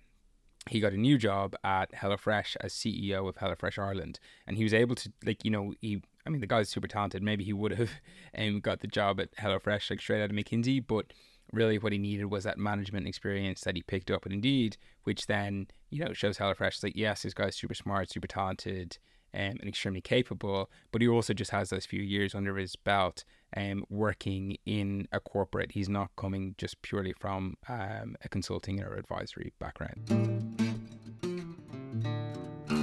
he 0.69 0.79
got 0.79 0.93
a 0.93 0.97
new 0.97 1.17
job 1.17 1.55
at 1.63 1.91
HelloFresh 1.91 2.57
as 2.61 2.73
CEO 2.73 3.27
of 3.27 3.35
HelloFresh 3.35 3.77
Ireland, 3.77 4.19
and 4.47 4.57
he 4.57 4.63
was 4.63 4.73
able 4.73 4.95
to 4.95 5.11
like 5.25 5.45
you 5.45 5.51
know 5.51 5.73
he 5.79 6.01
I 6.25 6.29
mean 6.29 6.41
the 6.41 6.47
guy's 6.47 6.69
super 6.69 6.87
talented. 6.87 7.21
Maybe 7.21 7.43
he 7.43 7.53
would 7.53 7.73
have 7.73 7.91
um, 8.37 8.59
got 8.59 8.79
the 8.79 8.87
job 8.87 9.19
at 9.19 9.35
HelloFresh 9.37 9.89
like 9.89 10.01
straight 10.01 10.23
out 10.23 10.31
of 10.31 10.35
McKinsey, 10.35 10.83
but 10.85 11.13
really 11.53 11.77
what 11.77 11.91
he 11.91 11.99
needed 11.99 12.25
was 12.25 12.43
that 12.43 12.57
management 12.57 13.07
experience 13.07 13.61
that 13.61 13.75
he 13.75 13.83
picked 13.83 14.09
up 14.09 14.25
at 14.25 14.31
Indeed, 14.31 14.77
which 15.03 15.27
then 15.27 15.67
you 15.89 16.03
know 16.03 16.13
shows 16.13 16.37
HelloFresh 16.37 16.83
like 16.83 16.93
yes 16.95 17.21
this 17.21 17.33
guy's 17.33 17.55
super 17.55 17.75
smart, 17.75 18.09
super 18.09 18.27
talented. 18.27 18.97
Um, 19.35 19.57
and 19.59 19.67
extremely 19.67 19.99
capable, 19.99 20.69
but 20.93 21.01
he 21.01 21.09
also 21.09 21.33
just 21.33 21.51
has 21.51 21.69
those 21.69 21.85
few 21.85 22.01
years 22.01 22.33
under 22.33 22.55
his 22.55 22.77
belt 22.77 23.25
um, 23.57 23.83
working 23.89 24.57
in 24.65 25.09
a 25.11 25.19
corporate. 25.19 25.73
He's 25.73 25.89
not 25.89 26.09
coming 26.15 26.55
just 26.57 26.81
purely 26.81 27.13
from 27.19 27.57
um, 27.67 28.15
a 28.23 28.29
consulting 28.29 28.81
or 28.81 28.95
advisory 28.95 29.51
background. 29.59 30.55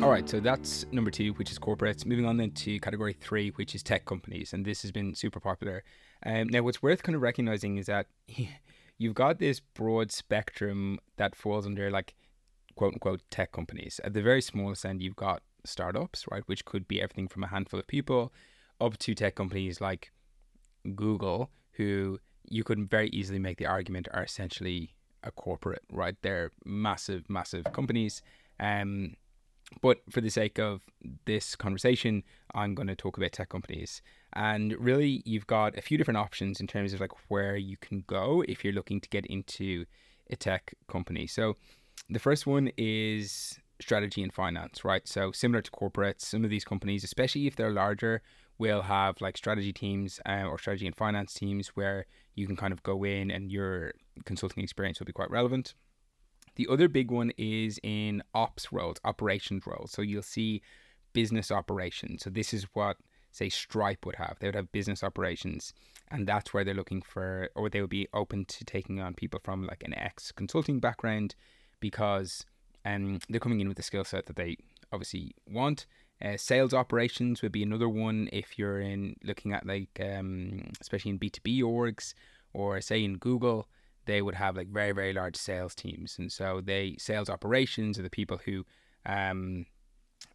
All 0.02 0.11
right, 0.11 0.28
so 0.28 0.40
that's 0.40 0.85
number 0.90 1.11
two, 1.11 1.32
which 1.35 1.50
is 1.52 1.59
corporates. 1.59 2.04
Moving 2.04 2.26
on 2.26 2.37
then 2.37 2.50
to 2.50 2.80
category 2.80 3.12
three, 3.12 3.50
which 3.50 3.75
is 3.75 3.82
tech 3.82 4.04
companies, 4.04 4.52
and 4.52 4.64
this 4.64 4.82
has 4.82 4.90
been 4.90 5.14
super 5.14 5.38
popular. 5.38 5.85
Um, 6.26 6.49
now, 6.49 6.62
what's 6.62 6.82
worth 6.82 7.02
kind 7.02 7.14
of 7.14 7.23
recognizing 7.23 7.78
is 7.78 7.87
that 7.87 8.09
you've 8.99 9.14
got 9.14 9.38
this 9.38 9.61
broad 9.61 10.11
spectrum 10.11 10.99
that 11.16 11.37
falls 11.37 11.66
under 11.66 11.90
like 11.90 12.14
quote 12.75 12.94
unquote 12.94 13.23
tech 13.30 13.52
companies. 13.52 14.00
At 14.02 14.12
the 14.12 14.23
very 14.23 14.42
smallest 14.42 14.85
end, 14.85 15.02
you've 15.02 15.16
got 15.16 15.42
startups, 15.64 16.25
right, 16.31 16.42
which 16.47 16.64
could 16.64 16.88
be 16.88 17.00
everything 17.00 17.28
from 17.28 17.45
a 17.45 17.49
handful 17.49 17.81
of 17.81 17.87
people 17.87 18.33
up 18.81 18.99
to 18.99 19.14
tech 19.14 19.35
companies 19.35 19.81
like 19.81 20.11
Google, 20.95 21.50
who 21.73 22.19
you 22.49 22.64
could 22.64 22.90
very 22.90 23.09
easily 23.11 23.38
make 23.38 23.59
the 23.59 23.66
argument 23.66 24.09
are 24.12 24.25
essentially 24.25 24.95
a 25.23 25.31
corporate, 25.31 25.83
right? 25.90 26.16
They're 26.23 26.50
massive, 26.64 27.31
massive 27.31 27.64
companies. 27.73 28.23
Um, 28.59 29.14
but 29.81 30.00
for 30.11 30.21
the 30.21 30.28
sake 30.28 30.59
of 30.59 30.83
this 31.25 31.57
conversation, 31.57 32.25
I'm 32.54 32.75
going 32.75 32.88
to 32.88 32.97
talk 32.97 33.16
about 33.16 33.33
tech 33.33 33.49
companies. 33.49 34.02
And 34.35 34.75
really, 34.78 35.23
you've 35.25 35.47
got 35.47 35.78
a 35.78 35.83
few 35.83 35.97
different 35.97 36.19
options 36.19 36.61
in 36.61 36.66
terms 36.66 36.92
of 36.92 37.00
like 37.00 37.12
where 37.28 37.57
you 37.57 37.76
can 37.76 38.04
go 38.07 38.45
if 38.49 38.64
you're 38.64 38.73
looking 38.73 39.00
to 39.00 39.09
get 39.09 39.25
into 39.26 39.87
a 40.31 40.37
tech 40.37 40.75
company. 40.88 41.26
So, 41.26 41.57
the 42.11 42.19
first 42.19 42.47
one 42.47 42.71
is 42.76 43.59
strategy 43.83 44.23
and 44.23 44.33
finance, 44.33 44.85
right? 44.85 45.07
So, 45.07 45.33
similar 45.33 45.62
to 45.62 45.71
corporates, 45.71 46.23
some 46.23 46.45
of 46.45 46.51
these 46.51 46.65
companies, 46.65 47.05
especially 47.05 47.47
if 47.47 47.57
they're 47.57 47.73
larger, 47.73 48.23
will 48.59 48.83
have 48.83 49.21
like 49.21 49.37
strategy 49.37 49.73
teams 49.73 50.21
uh, 50.27 50.45
or 50.45 50.59
strategy 50.59 50.87
and 50.87 50.97
finance 50.97 51.35
teams 51.35 51.69
where 51.69 52.07
you 52.35 52.47
can 52.47 52.57
kind 52.57 52.73
of 52.73 52.83
go 52.83 53.05
in 53.05 53.31
and 53.31 53.51
your 53.51 53.93
consulting 54.25 54.62
experience 54.62 54.99
will 54.99 55.07
be 55.07 55.12
quite 55.12 55.31
relevant. 55.31 55.75
The 56.57 56.69
other 56.71 56.89
big 56.89 57.11
one 57.11 57.33
is 57.37 57.81
in 57.83 58.23
ops 58.35 58.73
roles, 58.73 58.99
operations 59.05 59.67
roles. 59.67 59.91
So 59.91 60.03
you'll 60.03 60.23
see 60.23 60.62
business 61.12 61.51
operations. 61.51 62.23
So 62.23 62.31
this 62.31 62.53
is 62.53 62.67
what 62.75 62.99
say 63.33 63.49
Stripe 63.49 64.05
would 64.05 64.17
have. 64.17 64.37
They 64.39 64.49
would 64.49 64.55
have 64.55 64.71
business 64.73 65.03
operations, 65.03 65.73
and 66.11 66.27
that's 66.27 66.53
where 66.53 66.65
they're 66.65 66.75
looking 66.75 67.03
for, 67.03 67.49
or 67.55 67.69
they 67.69 67.81
would 67.81 67.91
be 67.91 68.09
open 68.12 68.45
to 68.45 68.65
taking 68.65 69.01
on 69.01 69.15
people 69.15 69.41
from 69.43 69.67
like 69.67 69.83
an 69.85 69.95
ex 69.95 70.31
consulting 70.33 70.81
background, 70.81 71.35
because 71.81 72.45
um 72.85 73.21
they're 73.29 73.41
coming 73.41 73.61
in 73.61 73.69
with 73.69 73.77
the 73.77 73.83
skill 73.83 74.05
set 74.05 74.27
that 74.27 74.37
they 74.37 74.57
obviously 74.93 75.35
want. 75.47 75.87
Uh, 76.23 76.37
sales 76.37 76.73
operations 76.73 77.43
would 77.43 77.51
be 77.51 77.65
another 77.65 77.89
one 77.89 78.29
if 78.33 78.57
you're 78.57 78.81
in 78.81 79.17
looking 79.25 79.53
at 79.53 79.66
like 79.66 80.01
um, 80.01 80.71
especially 80.81 81.11
in 81.11 81.18
B2B 81.18 81.62
orgs 81.62 82.14
or 82.53 82.81
say 82.81 83.03
in 83.03 83.18
Google 83.18 83.66
they 84.05 84.23
would 84.23 84.37
have 84.37 84.57
like 84.57 84.68
very 84.68 84.92
very 84.92 85.12
large 85.12 85.37
sales 85.37 85.75
teams 85.75 86.16
and 86.18 86.31
so 86.31 86.61
they 86.61 86.95
sales 86.99 87.29
operations 87.29 87.99
are 87.99 88.03
the 88.03 88.11
people 88.11 88.38
who 88.45 88.64
um, 89.05 89.66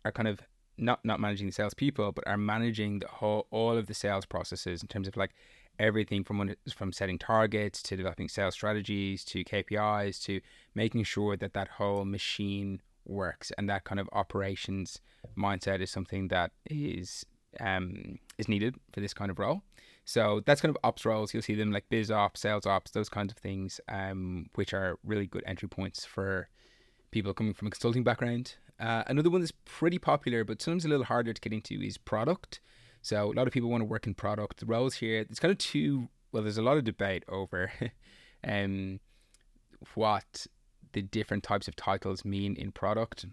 are 0.04 0.12
kind 0.12 0.28
of 0.28 0.42
not 0.78 1.04
not 1.06 1.20
managing 1.20 1.48
the 1.48 1.54
salespeople 1.54 2.12
but 2.12 2.28
are 2.28 2.38
managing 2.38 3.00
the 3.00 3.08
whole 3.08 3.48
all 3.50 3.78
of 3.78 3.88
the 3.88 3.94
sales 3.94 4.26
processes 4.26 4.82
in 4.82 4.88
terms 4.88 5.08
of 5.08 5.16
like 5.16 5.34
everything 5.80 6.24
from 6.24 6.38
when 6.38 6.56
from 6.74 6.92
setting 6.92 7.18
targets 7.18 7.82
to 7.84 7.96
developing 7.96 8.28
sales 8.30 8.54
strategies 8.54 9.24
to 9.26 9.44
KPIs 9.44 10.22
to 10.24 10.42
making 10.76 11.04
sure 11.04 11.38
that 11.38 11.54
that 11.54 11.68
whole 11.68 12.06
machine 12.06 12.82
works 13.06 13.52
and 13.58 13.70
that 13.70 13.84
kind 13.84 14.00
of 14.00 14.10
operations 14.12 15.00
mindset 15.38 15.82
is 15.82 15.90
something 15.90 16.28
that 16.28 16.52
is 16.70 17.26
um, 17.60 18.20
is 18.38 18.48
needed 18.48 18.76
for 18.92 19.00
this 19.00 19.14
kind 19.14 19.32
of 19.32 19.40
role. 19.40 19.62
So 20.06 20.42
that's 20.46 20.62
kind 20.62 20.70
of 20.70 20.78
ops 20.84 21.06
roles. 21.06 21.34
You'll 21.34 21.44
see 21.44 21.56
them 21.56 21.72
like 21.72 21.86
biz 21.90 22.12
ops, 22.12 22.40
sales 22.40 22.66
ops, 22.66 22.92
those 22.92 23.10
kinds 23.10 23.32
of 23.32 23.38
things, 23.38 23.82
um, 23.90 24.50
which 24.56 24.74
are 24.74 24.98
really 25.04 25.28
good 25.28 25.44
entry 25.46 25.68
points 25.68 26.06
for 26.06 26.48
people 27.12 27.34
coming 27.34 27.54
from 27.54 27.68
a 27.68 27.72
consulting 27.72 28.04
background. 28.04 28.56
Uh, 28.80 29.04
another 29.08 29.30
one 29.30 29.42
that's 29.42 29.54
pretty 29.66 29.98
popular, 29.98 30.44
but 30.44 30.62
sometimes 30.62 30.86
a 30.86 30.88
little 30.88 31.06
harder 31.06 31.34
to 31.34 31.42
get 31.42 31.52
into, 31.52 31.82
is 31.82 31.98
product. 31.98 32.62
So 33.02 33.32
a 33.32 33.34
lot 33.34 33.48
of 33.48 33.54
people 33.54 33.70
want 33.70 33.82
to 33.82 33.86
work 33.86 34.08
in 34.08 34.14
product. 34.14 34.60
The 34.60 34.66
roles 34.66 34.96
here, 34.96 35.20
it's 35.20 35.40
kind 35.40 35.52
of 35.52 35.58
two. 35.58 36.10
Well, 36.32 36.44
there's 36.44 36.58
a 36.58 36.62
lot 36.62 36.78
of 36.78 36.84
debate 36.84 37.24
over 37.30 37.72
um, 38.44 39.00
what 39.96 40.48
the 40.94 41.02
different 41.02 41.44
types 41.44 41.68
of 41.68 41.76
titles 41.76 42.26
mean 42.26 42.56
in 42.56 42.72
product. 42.72 43.26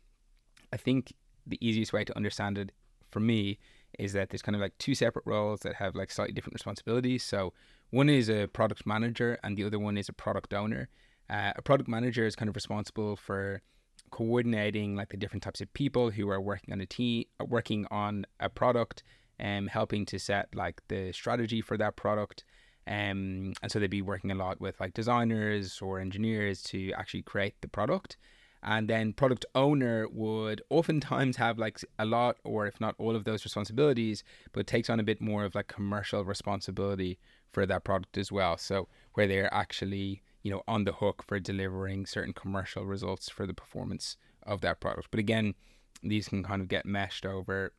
I 0.72 0.76
think 0.76 1.12
the 1.46 1.58
easiest 1.66 1.92
way 1.92 2.04
to 2.04 2.16
understand 2.16 2.58
it 2.58 2.72
for 3.10 3.20
me 3.20 3.58
is 3.98 4.12
that 4.12 4.30
there's 4.30 4.42
kind 4.42 4.56
of 4.56 4.60
like 4.60 4.76
two 4.78 4.94
separate 4.94 5.24
roles 5.26 5.60
that 5.60 5.76
have 5.76 5.94
like 5.94 6.10
slightly 6.10 6.34
different 6.34 6.54
responsibilities. 6.54 7.22
So 7.22 7.52
one 7.90 8.08
is 8.08 8.28
a 8.28 8.48
product 8.48 8.86
manager 8.86 9.38
and 9.42 9.56
the 9.56 9.64
other 9.64 9.78
one 9.78 9.96
is 9.96 10.08
a 10.08 10.12
product 10.12 10.52
owner. 10.52 10.88
Uh, 11.30 11.52
a 11.56 11.62
product 11.62 11.88
manager 11.88 12.26
is 12.26 12.34
kind 12.34 12.48
of 12.48 12.54
responsible 12.54 13.16
for 13.16 13.62
coordinating 14.10 14.94
like 14.94 15.08
the 15.10 15.16
different 15.16 15.42
types 15.42 15.60
of 15.60 15.72
people 15.74 16.10
who 16.10 16.28
are 16.28 16.40
working 16.40 16.72
on 16.72 16.80
a 16.80 16.86
team, 16.86 17.24
working 17.46 17.86
on 17.90 18.26
a 18.40 18.48
product, 18.48 19.02
um, 19.40 19.66
helping 19.66 20.06
to 20.06 20.18
set 20.18 20.54
like 20.54 20.82
the 20.88 21.12
strategy 21.12 21.60
for 21.60 21.76
that 21.76 21.96
product. 21.96 22.44
Um, 22.86 23.54
and 23.62 23.70
so 23.70 23.78
they'd 23.78 23.88
be 23.88 24.02
working 24.02 24.30
a 24.30 24.34
lot 24.34 24.60
with 24.60 24.78
like 24.80 24.94
designers 24.94 25.80
or 25.80 26.00
engineers 26.00 26.62
to 26.64 26.92
actually 26.92 27.22
create 27.22 27.54
the 27.60 27.68
product. 27.68 28.16
And 28.62 28.88
then 28.88 29.12
product 29.12 29.44
owner 29.54 30.08
would 30.08 30.62
oftentimes 30.70 31.36
have 31.36 31.58
like 31.58 31.80
a 31.98 32.06
lot 32.06 32.38
or 32.44 32.66
if 32.66 32.80
not 32.80 32.94
all 32.98 33.14
of 33.14 33.24
those 33.24 33.44
responsibilities 33.44 34.24
but 34.52 34.66
takes 34.66 34.88
on 34.88 34.98
a 34.98 35.04
bit 35.04 35.20
more 35.20 35.44
of 35.44 35.54
like 35.54 35.68
commercial 35.68 36.24
responsibility 36.24 37.18
for 37.52 37.66
that 37.66 37.84
product 37.84 38.16
as 38.16 38.32
well. 38.32 38.56
So 38.56 38.88
where 39.12 39.26
they're 39.26 39.52
actually 39.52 40.22
you 40.42 40.50
know 40.50 40.62
on 40.66 40.84
the 40.84 40.92
hook 40.92 41.22
for 41.26 41.38
delivering 41.38 42.06
certain 42.06 42.32
commercial 42.32 42.84
results 42.84 43.28
for 43.28 43.46
the 43.46 43.54
performance 43.54 44.16
of 44.42 44.62
that 44.62 44.80
product. 44.80 45.08
But 45.10 45.20
again 45.20 45.54
these 46.02 46.28
can 46.28 46.42
kind 46.42 46.62
of 46.62 46.68
get 46.68 46.86
meshed 46.86 47.26
over 47.26 47.72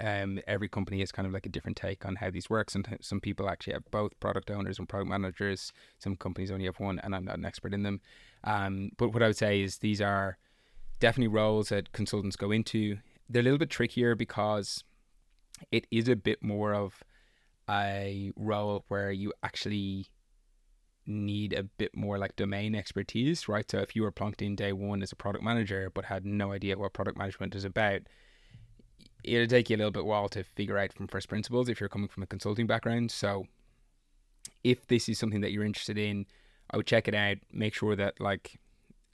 um, 0.00 0.40
every 0.46 0.68
company 0.68 1.00
has 1.00 1.12
kind 1.12 1.26
of 1.26 1.32
like 1.32 1.46
a 1.46 1.50
different 1.50 1.76
take 1.76 2.04
on 2.04 2.16
how 2.16 2.30
these 2.30 2.50
work. 2.50 2.70
Sometimes 2.70 3.06
some 3.06 3.20
people 3.20 3.48
actually 3.48 3.74
have 3.74 3.90
both 3.90 4.18
product 4.20 4.50
owners 4.50 4.78
and 4.78 4.88
product 4.88 5.10
managers. 5.10 5.72
Some 5.98 6.16
companies 6.16 6.50
only 6.50 6.64
have 6.66 6.80
one, 6.80 6.98
and 7.00 7.14
I'm 7.14 7.24
not 7.24 7.38
an 7.38 7.44
expert 7.44 7.74
in 7.74 7.82
them. 7.82 8.00
Um, 8.44 8.90
but 8.96 9.10
what 9.10 9.22
I 9.22 9.28
would 9.28 9.36
say 9.36 9.62
is 9.62 9.78
these 9.78 10.00
are 10.00 10.38
definitely 11.00 11.28
roles 11.28 11.68
that 11.68 11.92
consultants 11.92 12.36
go 12.36 12.50
into. 12.50 12.98
They're 13.28 13.40
a 13.40 13.44
little 13.44 13.58
bit 13.58 13.70
trickier 13.70 14.14
because 14.14 14.84
it 15.70 15.86
is 15.90 16.08
a 16.08 16.16
bit 16.16 16.42
more 16.42 16.74
of 16.74 17.02
a 17.68 18.32
role 18.36 18.84
where 18.88 19.10
you 19.10 19.32
actually 19.42 20.08
need 21.06 21.52
a 21.52 21.62
bit 21.62 21.94
more 21.94 22.18
like 22.18 22.36
domain 22.36 22.74
expertise, 22.74 23.48
right? 23.48 23.70
So 23.70 23.78
if 23.78 23.94
you 23.94 24.02
were 24.02 24.10
plunked 24.10 24.42
in 24.42 24.56
day 24.56 24.72
one 24.72 25.02
as 25.02 25.12
a 25.12 25.16
product 25.16 25.44
manager 25.44 25.90
but 25.92 26.06
had 26.06 26.24
no 26.24 26.52
idea 26.52 26.78
what 26.78 26.92
product 26.92 27.18
management 27.18 27.54
is 27.54 27.64
about, 27.64 28.02
it'll 29.24 29.46
take 29.46 29.70
you 29.70 29.76
a 29.76 29.78
little 29.78 29.90
bit 29.90 30.04
while 30.04 30.28
to 30.30 30.44
figure 30.44 30.78
out 30.78 30.92
from 30.92 31.08
first 31.08 31.28
principles 31.28 31.68
if 31.68 31.80
you're 31.80 31.88
coming 31.88 32.08
from 32.08 32.22
a 32.22 32.26
consulting 32.26 32.66
background. 32.66 33.10
So 33.10 33.46
if 34.62 34.86
this 34.86 35.08
is 35.08 35.18
something 35.18 35.40
that 35.40 35.52
you're 35.52 35.64
interested 35.64 35.98
in, 35.98 36.26
I 36.70 36.76
would 36.76 36.86
check 36.86 37.08
it 37.08 37.14
out. 37.14 37.38
Make 37.52 37.74
sure 37.74 37.96
that 37.96 38.20
like 38.20 38.58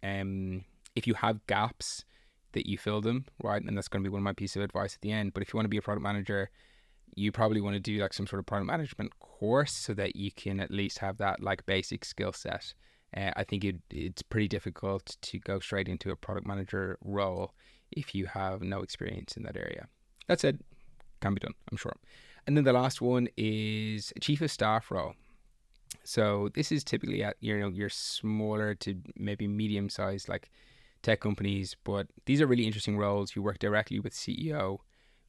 um 0.03 0.65
if 0.95 1.07
you 1.07 1.15
have 1.15 1.47
gaps 1.47 2.05
that 2.53 2.67
you 2.67 2.79
fill 2.79 3.01
them, 3.01 3.27
right? 3.43 3.63
And 3.63 3.77
that's 3.77 3.89
going 3.89 4.03
to 4.03 4.09
be 4.09 4.13
one 4.13 4.21
of 4.21 4.25
my 4.25 4.33
pieces 4.33 4.57
of 4.57 4.63
advice 4.63 4.95
at 4.95 5.01
the 5.03 5.13
end. 5.13 5.33
But 5.33 5.43
if 5.43 5.53
you 5.53 5.57
want 5.57 5.67
to 5.67 5.71
be 5.71 5.77
a 5.77 5.83
product 5.83 6.03
manager, 6.03 6.51
you 7.15 7.33
probably 7.33 7.61
want 7.61 7.75
to 7.75 7.81
do 7.81 7.99
like 7.99 8.13
some 8.13 8.27
sort 8.27 8.41
of 8.41 8.47
product 8.47 8.67
management 8.67 9.19
course 9.21 9.73
so 9.73 9.95
that 9.95 10.17
you 10.17 10.31
can 10.33 10.61
at 10.61 10.71
least 10.71 10.99
have 10.99 11.19
that 11.19 11.43
like 11.43 11.67
basic 11.67 12.05
skill 12.05 12.33
set. 12.33 12.75
Uh, 13.17 13.31
I 13.37 13.45
think 13.45 13.65
it, 13.65 13.77
it's 13.91 14.23
pretty 14.23 14.49
difficult 14.49 15.17
to 15.23 15.39
go 15.39 15.59
straight 15.59 15.89
into 15.89 16.11
a 16.11 16.17
product 16.17 16.47
manager 16.47 16.99
role 17.03 17.55
if 17.91 18.15
you 18.15 18.27
have 18.27 18.63
no 18.63 18.81
experience 18.81 19.37
in 19.37 19.43
that 19.45 19.57
area. 19.57 19.89
That 20.31 20.39
said, 20.39 20.61
can 21.21 21.35
be 21.35 21.41
done, 21.41 21.55
I'm 21.73 21.77
sure. 21.77 21.97
And 22.47 22.57
then 22.57 22.63
the 22.63 22.73
last 22.73 23.01
one 23.01 23.27
is 23.37 24.13
chief 24.21 24.41
of 24.43 24.53
staff 24.53 24.89
role. 24.89 25.15
So 26.05 26.51
this 26.55 26.71
is 26.71 26.85
typically 26.85 27.25
at 27.25 27.35
you 27.41 27.59
know 27.59 27.67
your 27.67 27.89
smaller 27.89 28.77
to 28.77 28.95
maybe 29.17 29.49
medium 29.49 29.89
sized 29.89 30.29
like 30.29 30.49
tech 31.03 31.19
companies. 31.19 31.75
But 31.83 32.07
these 32.27 32.41
are 32.41 32.47
really 32.47 32.65
interesting 32.65 32.97
roles. 32.97 33.35
You 33.35 33.43
work 33.43 33.59
directly 33.59 33.99
with 33.99 34.13
CEO, 34.13 34.79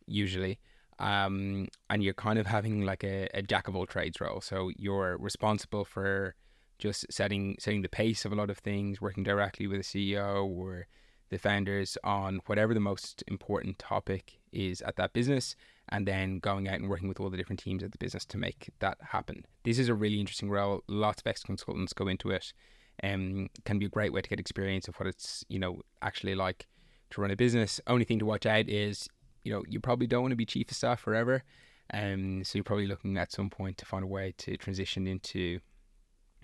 usually, 0.06 0.60
um, 1.00 1.68
and 1.90 2.04
you're 2.04 2.14
kind 2.14 2.38
of 2.38 2.46
having 2.46 2.86
like 2.86 3.04
a, 3.04 3.28
a 3.34 3.42
jack 3.42 3.68
of 3.68 3.76
all 3.76 3.88
trades 3.88 4.22
role. 4.22 4.40
So 4.40 4.70
you're 4.78 5.18
responsible 5.18 5.84
for 5.84 6.36
just 6.78 7.12
setting 7.12 7.56
setting 7.58 7.82
the 7.82 7.90
pace 7.90 8.24
of 8.24 8.34
a 8.34 8.36
lot 8.36 8.52
of 8.52 8.60
things, 8.60 9.02
working 9.02 9.24
directly 9.24 9.66
with 9.66 9.82
the 9.82 10.14
CEO 10.14 10.46
or 10.46 10.86
the 11.32 11.40
founders 11.40 11.98
on 12.04 12.42
whatever 12.46 12.74
the 12.74 12.80
most 12.80 13.24
important 13.28 13.80
topic 13.80 14.40
is 14.52 14.82
at 14.82 14.98
that 14.98 15.14
business 15.14 15.56
and 15.90 16.06
then 16.06 16.40
going 16.40 16.68
out 16.68 16.80
and 16.80 16.90
working 16.90 17.08
with 17.08 17.20
all 17.20 17.30
the 17.30 17.38
different 17.38 17.60
teams 17.60 17.82
at 17.82 17.92
the 17.94 17.98
business 17.98 18.26
to 18.26 18.38
make 18.38 18.70
that 18.80 18.98
happen. 19.02 19.46
This 19.64 19.80
is 19.80 19.88
a 19.88 19.94
really 19.94 20.20
interesting 20.20 20.50
role. 20.50 20.84
Lots 20.88 21.22
of 21.22 21.28
ex 21.28 21.42
consultants 21.42 21.94
go 21.94 22.08
into 22.08 22.30
it. 22.30 22.54
Um, 23.02 23.50
can 23.66 23.80
be 23.80 23.86
a 23.86 23.90
great 23.90 24.14
way 24.14 24.22
to 24.22 24.30
get 24.30 24.40
experience 24.40 24.88
of 24.88 24.96
what 24.98 25.08
it's 25.08 25.44
you 25.48 25.58
know 25.58 25.82
actually 26.04 26.36
like 26.36 26.68
to 27.12 27.22
run 27.22 27.32
a 27.32 27.36
business. 27.36 27.80
Only 27.88 28.06
thing 28.06 28.20
to 28.20 28.26
watch 28.26 28.46
out 28.46 28.70
is 28.70 29.08
you 29.44 29.52
know 29.52 29.64
you 29.68 29.80
probably 29.80 30.08
don't 30.08 30.22
want 30.22 30.34
to 30.34 30.36
be 30.36 30.46
chief 30.46 30.70
of 30.70 30.78
staff 30.78 31.00
forever, 31.00 31.44
um, 31.94 32.44
so 32.44 32.58
you're 32.58 32.64
probably 32.64 32.86
looking 32.86 33.18
at 33.18 33.32
some 33.32 33.50
point 33.50 33.78
to 33.78 33.86
find 33.86 34.04
a 34.04 34.08
way 34.08 34.36
to 34.40 34.56
transition 34.58 35.08
into 35.08 35.62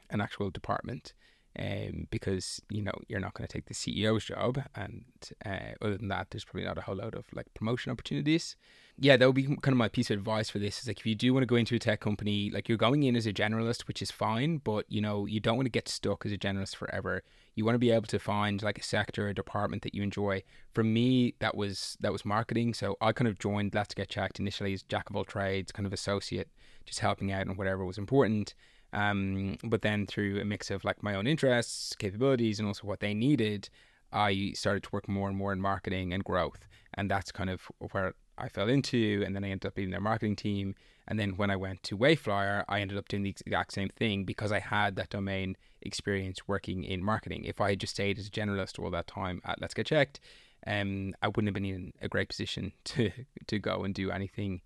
an 0.09 0.21
actual 0.21 0.49
department 0.49 1.13
um, 1.59 2.07
because 2.11 2.61
you 2.69 2.81
know 2.81 2.93
you're 3.07 3.19
not 3.19 3.33
going 3.33 3.47
to 3.47 3.51
take 3.51 3.65
the 3.65 3.73
CEO's 3.73 4.25
job, 4.25 4.61
and 4.75 5.05
uh, 5.45 5.73
other 5.81 5.97
than 5.97 6.07
that, 6.09 6.27
there's 6.29 6.45
probably 6.45 6.65
not 6.65 6.77
a 6.77 6.81
whole 6.81 6.95
lot 6.95 7.15
of 7.15 7.25
like 7.33 7.51
promotion 7.53 7.91
opportunities. 7.91 8.55
Yeah, 8.99 9.17
that 9.17 9.25
would 9.25 9.35
be 9.35 9.43
kind 9.43 9.67
of 9.67 9.77
my 9.77 9.89
piece 9.89 10.11
of 10.11 10.17
advice 10.17 10.49
for 10.49 10.59
this. 10.59 10.81
Is 10.81 10.87
like 10.87 10.99
if 10.99 11.05
you 11.05 11.15
do 11.15 11.33
want 11.33 11.43
to 11.43 11.47
go 11.47 11.55
into 11.55 11.75
a 11.75 11.79
tech 11.79 11.99
company, 11.99 12.51
like 12.51 12.69
you're 12.69 12.77
going 12.77 13.03
in 13.03 13.15
as 13.15 13.25
a 13.25 13.33
generalist, 13.33 13.87
which 13.87 14.01
is 14.01 14.11
fine, 14.11 14.57
but 14.57 14.85
you 14.87 15.01
know 15.01 15.25
you 15.25 15.39
don't 15.39 15.55
want 15.55 15.65
to 15.65 15.71
get 15.71 15.89
stuck 15.89 16.25
as 16.25 16.31
a 16.31 16.37
generalist 16.37 16.75
forever. 16.75 17.23
You 17.55 17.65
want 17.65 17.73
to 17.73 17.79
be 17.79 17.89
able 17.89 18.05
to 18.07 18.19
find 18.19 18.61
like 18.61 18.77
a 18.77 18.83
sector, 18.83 19.27
a 19.27 19.33
department 19.33 19.81
that 19.81 19.95
you 19.95 20.03
enjoy. 20.03 20.43
For 20.73 20.83
me, 20.83 21.33
that 21.39 21.57
was 21.57 21.97
that 22.01 22.11
was 22.11 22.23
marketing. 22.23 22.75
So 22.75 22.97
I 23.01 23.13
kind 23.13 23.27
of 23.27 23.39
joined 23.39 23.73
Let's 23.73 23.95
Get 23.95 24.09
Checked 24.09 24.39
initially 24.39 24.73
as 24.73 24.83
jack 24.83 25.09
of 25.09 25.15
all 25.15 25.25
trades, 25.25 25.71
kind 25.71 25.87
of 25.87 25.93
associate, 25.93 26.49
just 26.85 26.99
helping 26.99 27.31
out 27.31 27.47
on 27.47 27.57
whatever 27.57 27.83
was 27.83 27.97
important 27.97 28.53
um, 28.93 29.57
but 29.63 29.81
then 29.81 30.05
through 30.05 30.39
a 30.39 30.45
mix 30.45 30.71
of 30.71 30.83
like 30.83 31.03
my 31.03 31.15
own 31.15 31.27
interests, 31.27 31.95
capabilities, 31.95 32.59
and 32.59 32.67
also 32.67 32.87
what 32.87 32.99
they 32.99 33.13
needed, 33.13 33.69
I 34.11 34.53
started 34.55 34.83
to 34.83 34.89
work 34.91 35.07
more 35.07 35.27
and 35.27 35.37
more 35.37 35.51
in 35.51 35.61
marketing 35.61 36.13
and 36.13 36.23
growth. 36.23 36.67
And 36.93 37.11
that's 37.11 37.31
kind 37.31 37.49
of 37.49 37.61
where 37.91 38.13
I 38.37 38.49
fell 38.49 38.69
into. 38.69 39.23
And 39.25 39.35
then 39.35 39.43
I 39.43 39.49
ended 39.49 39.67
up 39.67 39.75
being 39.75 39.91
their 39.91 40.01
marketing 40.01 40.35
team. 40.35 40.75
And 41.07 41.19
then 41.19 41.37
when 41.37 41.49
I 41.49 41.55
went 41.55 41.83
to 41.83 41.97
Wayflyer, 41.97 42.63
I 42.67 42.81
ended 42.81 42.97
up 42.97 43.07
doing 43.07 43.23
the 43.23 43.29
exact 43.29 43.73
same 43.73 43.89
thing 43.89 44.23
because 44.23 44.51
I 44.51 44.59
had 44.59 44.95
that 44.95 45.09
domain 45.09 45.55
experience 45.81 46.47
working 46.47 46.83
in 46.83 47.03
marketing. 47.03 47.43
If 47.45 47.61
I 47.61 47.71
had 47.71 47.79
just 47.79 47.93
stayed 47.93 48.19
as 48.19 48.27
a 48.27 48.31
generalist 48.31 48.79
all 48.79 48.89
that 48.91 49.07
time 49.07 49.41
at 49.45 49.61
Let's 49.61 49.73
Get 49.73 49.85
Checked, 49.85 50.19
um, 50.65 51.13
I 51.21 51.27
wouldn't 51.27 51.47
have 51.47 51.53
been 51.53 51.65
in 51.65 51.93
a 52.01 52.09
great 52.09 52.29
position 52.29 52.73
to 52.85 53.11
to 53.45 53.59
go 53.59 53.83
and 53.83 53.93
do 53.93 54.11
anything 54.11 54.61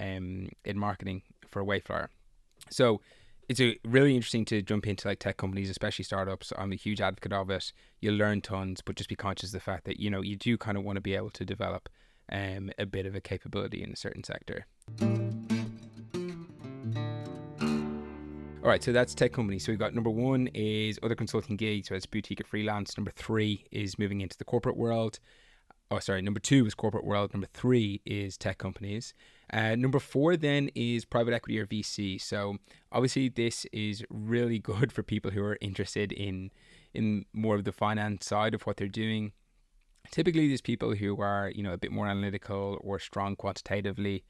um, 0.00 0.50
in 0.64 0.78
marketing 0.78 1.22
for 1.48 1.64
Wayflyer. 1.64 2.08
So 2.68 3.00
it's 3.48 3.60
a 3.60 3.78
really 3.84 4.16
interesting 4.16 4.44
to 4.46 4.60
jump 4.62 4.86
into 4.86 5.06
like 5.06 5.20
tech 5.20 5.36
companies, 5.36 5.70
especially 5.70 6.04
startups. 6.04 6.52
I'm 6.58 6.72
a 6.72 6.76
huge 6.76 7.00
advocate 7.00 7.32
of 7.32 7.50
it. 7.50 7.72
You 8.00 8.12
learn 8.12 8.40
tons, 8.40 8.80
but 8.80 8.96
just 8.96 9.08
be 9.08 9.16
conscious 9.16 9.50
of 9.50 9.54
the 9.54 9.60
fact 9.60 9.84
that 9.84 10.00
you 10.00 10.10
know 10.10 10.20
you 10.20 10.36
do 10.36 10.58
kind 10.58 10.76
of 10.76 10.84
want 10.84 10.96
to 10.96 11.00
be 11.00 11.14
able 11.14 11.30
to 11.30 11.44
develop 11.44 11.88
um, 12.30 12.70
a 12.78 12.86
bit 12.86 13.06
of 13.06 13.14
a 13.14 13.20
capability 13.20 13.82
in 13.82 13.92
a 13.92 13.96
certain 13.96 14.24
sector. 14.24 14.66
All 18.62 18.70
right, 18.70 18.82
so 18.82 18.90
that's 18.90 19.14
tech 19.14 19.32
companies. 19.32 19.64
So 19.64 19.70
we've 19.70 19.78
got 19.78 19.94
number 19.94 20.10
one 20.10 20.48
is 20.48 20.98
other 21.00 21.14
consulting 21.14 21.56
gigs, 21.56 21.86
so 21.88 21.94
it's 21.94 22.04
boutique 22.04 22.40
or 22.40 22.44
freelance. 22.44 22.98
Number 22.98 23.12
three 23.12 23.64
is 23.70 23.96
moving 23.96 24.22
into 24.22 24.36
the 24.36 24.44
corporate 24.44 24.76
world. 24.76 25.20
Oh, 25.88 26.00
sorry. 26.00 26.20
Number 26.20 26.40
two 26.40 26.66
is 26.66 26.74
corporate 26.74 27.04
world. 27.04 27.32
Number 27.32 27.46
three 27.52 28.00
is 28.04 28.36
tech 28.36 28.58
companies. 28.58 29.14
Uh, 29.52 29.76
number 29.76 30.00
four 30.00 30.36
then 30.36 30.70
is 30.74 31.04
private 31.04 31.32
equity 31.32 31.58
or 31.58 31.66
VC. 31.66 32.20
So 32.20 32.56
obviously 32.90 33.28
this 33.28 33.64
is 33.72 34.04
really 34.10 34.58
good 34.72 34.92
for 34.92 35.02
people 35.02 35.30
who 35.30 35.42
are 35.42 35.58
interested 35.60 36.12
in 36.12 36.50
in 36.94 37.26
more 37.34 37.54
of 37.54 37.64
the 37.64 37.72
finance 37.72 38.26
side 38.26 38.54
of 38.54 38.62
what 38.62 38.76
they're 38.76 38.88
doing. 38.88 39.32
Typically, 40.10 40.48
there's 40.48 40.60
people 40.60 40.94
who 40.94 41.20
are 41.20 41.50
you 41.54 41.62
know 41.62 41.72
a 41.72 41.78
bit 41.78 41.92
more 41.92 42.06
analytical 42.06 42.78
or 42.82 42.98
strong 42.98 43.36
quantitatively. 43.36 44.24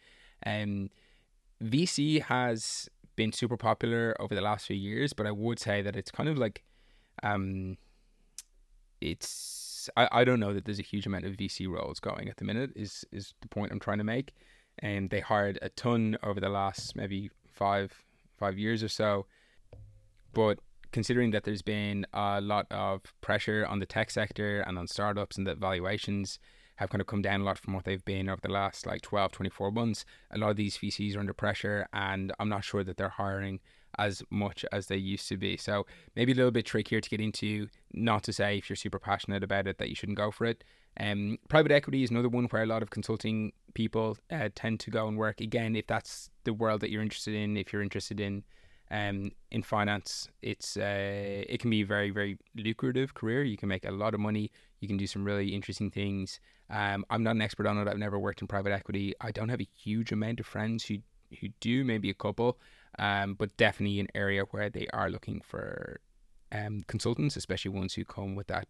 Um, 0.44 0.90
VC 1.62 2.22
has 2.22 2.88
been 3.14 3.32
super 3.32 3.56
popular 3.56 4.14
over 4.20 4.34
the 4.34 4.40
last 4.40 4.66
few 4.66 4.76
years, 4.76 5.12
but 5.12 5.26
I 5.26 5.30
would 5.30 5.58
say 5.58 5.82
that 5.82 5.96
it's 5.96 6.10
kind 6.10 6.28
of 6.28 6.38
like 6.38 6.62
um, 7.22 7.76
it's 9.00 9.88
I, 9.96 10.08
I 10.12 10.24
don't 10.24 10.40
know 10.40 10.52
that 10.54 10.64
there's 10.64 10.78
a 10.78 10.82
huge 10.82 11.06
amount 11.06 11.24
of 11.24 11.34
VC 11.34 11.68
roles 11.68 12.00
going 12.00 12.28
at 12.28 12.36
the 12.38 12.44
minute 12.44 12.70
is 12.74 13.04
is 13.12 13.34
the 13.40 13.48
point 13.48 13.72
I'm 13.72 13.80
trying 13.80 13.98
to 13.98 14.04
make 14.04 14.34
and 14.78 15.10
they 15.10 15.20
hired 15.20 15.58
a 15.62 15.68
ton 15.70 16.18
over 16.22 16.40
the 16.40 16.48
last 16.48 16.96
maybe 16.96 17.30
five 17.50 18.04
five 18.38 18.58
years 18.58 18.82
or 18.82 18.88
so. 18.88 19.26
But 20.32 20.58
considering 20.92 21.30
that 21.30 21.44
there's 21.44 21.62
been 21.62 22.06
a 22.12 22.40
lot 22.40 22.66
of 22.70 23.02
pressure 23.20 23.66
on 23.66 23.78
the 23.78 23.86
tech 23.86 24.10
sector 24.10 24.60
and 24.60 24.78
on 24.78 24.86
startups 24.86 25.36
and 25.36 25.46
that 25.46 25.58
valuations 25.58 26.38
have 26.76 26.90
kind 26.90 27.00
of 27.00 27.06
come 27.06 27.22
down 27.22 27.40
a 27.40 27.44
lot 27.44 27.58
from 27.58 27.74
what 27.74 27.84
they've 27.84 28.04
been 28.04 28.28
over 28.28 28.40
the 28.42 28.50
last 28.50 28.86
like 28.86 29.02
12 29.02 29.32
24 29.32 29.70
months 29.72 30.04
a 30.30 30.38
lot 30.38 30.50
of 30.50 30.56
these 30.56 30.76
VCs 30.76 31.16
are 31.16 31.20
under 31.20 31.32
pressure 31.32 31.88
and 31.92 32.32
I'm 32.38 32.48
not 32.48 32.64
sure 32.64 32.84
that 32.84 32.96
they're 32.96 33.08
hiring 33.08 33.60
as 33.98 34.22
much 34.30 34.64
as 34.72 34.86
they 34.86 34.96
used 34.96 35.26
to 35.28 35.36
be 35.36 35.56
so 35.56 35.86
maybe 36.14 36.32
a 36.32 36.34
little 36.34 36.50
bit 36.50 36.66
trickier 36.66 37.00
to 37.00 37.10
get 37.10 37.20
into 37.20 37.68
not 37.92 38.22
to 38.24 38.32
say 38.32 38.58
if 38.58 38.68
you're 38.68 38.76
super 38.76 38.98
passionate 38.98 39.42
about 39.42 39.66
it 39.66 39.78
that 39.78 39.88
you 39.88 39.94
shouldn't 39.94 40.18
go 40.18 40.30
for 40.30 40.44
it 40.44 40.64
um, 41.00 41.38
private 41.48 41.72
equity 41.72 42.02
is 42.02 42.10
another 42.10 42.28
one 42.28 42.44
where 42.46 42.62
a 42.62 42.66
lot 42.66 42.82
of 42.82 42.90
consulting 42.90 43.52
people 43.74 44.16
uh, 44.30 44.48
tend 44.54 44.80
to 44.80 44.90
go 44.90 45.06
and 45.08 45.16
work. 45.18 45.40
Again, 45.40 45.76
if 45.76 45.86
that's 45.86 46.30
the 46.44 46.54
world 46.54 46.80
that 46.80 46.90
you're 46.90 47.02
interested 47.02 47.34
in, 47.34 47.56
if 47.56 47.72
you're 47.72 47.82
interested 47.82 48.20
in 48.20 48.44
um, 48.90 49.32
in 49.50 49.62
finance, 49.62 50.28
it's 50.42 50.76
uh, 50.76 51.42
it 51.48 51.60
can 51.60 51.70
be 51.70 51.82
a 51.82 51.86
very 51.86 52.10
very 52.10 52.38
lucrative 52.54 53.14
career. 53.14 53.42
You 53.42 53.56
can 53.56 53.68
make 53.68 53.84
a 53.84 53.90
lot 53.90 54.14
of 54.14 54.20
money. 54.20 54.50
You 54.80 54.88
can 54.88 54.96
do 54.96 55.06
some 55.06 55.24
really 55.24 55.54
interesting 55.54 55.90
things. 55.90 56.40
Um, 56.70 57.04
I'm 57.10 57.22
not 57.22 57.34
an 57.34 57.42
expert 57.42 57.66
on 57.66 57.78
it. 57.78 57.88
I've 57.88 57.98
never 57.98 58.18
worked 58.18 58.40
in 58.40 58.46
private 58.46 58.72
equity. 58.72 59.14
I 59.20 59.32
don't 59.32 59.48
have 59.48 59.60
a 59.60 59.68
huge 59.76 60.12
amount 60.12 60.40
of 60.40 60.46
friends 60.46 60.84
who 60.84 60.98
who 61.40 61.48
do, 61.60 61.84
maybe 61.84 62.08
a 62.08 62.14
couple, 62.14 62.58
um, 63.00 63.34
but 63.34 63.56
definitely 63.56 63.98
an 63.98 64.08
area 64.14 64.44
where 64.52 64.70
they 64.70 64.86
are 64.92 65.10
looking 65.10 65.40
for 65.40 66.00
um, 66.52 66.84
consultants, 66.86 67.36
especially 67.36 67.72
ones 67.72 67.94
who 67.94 68.04
come 68.04 68.36
with 68.36 68.46
that 68.46 68.68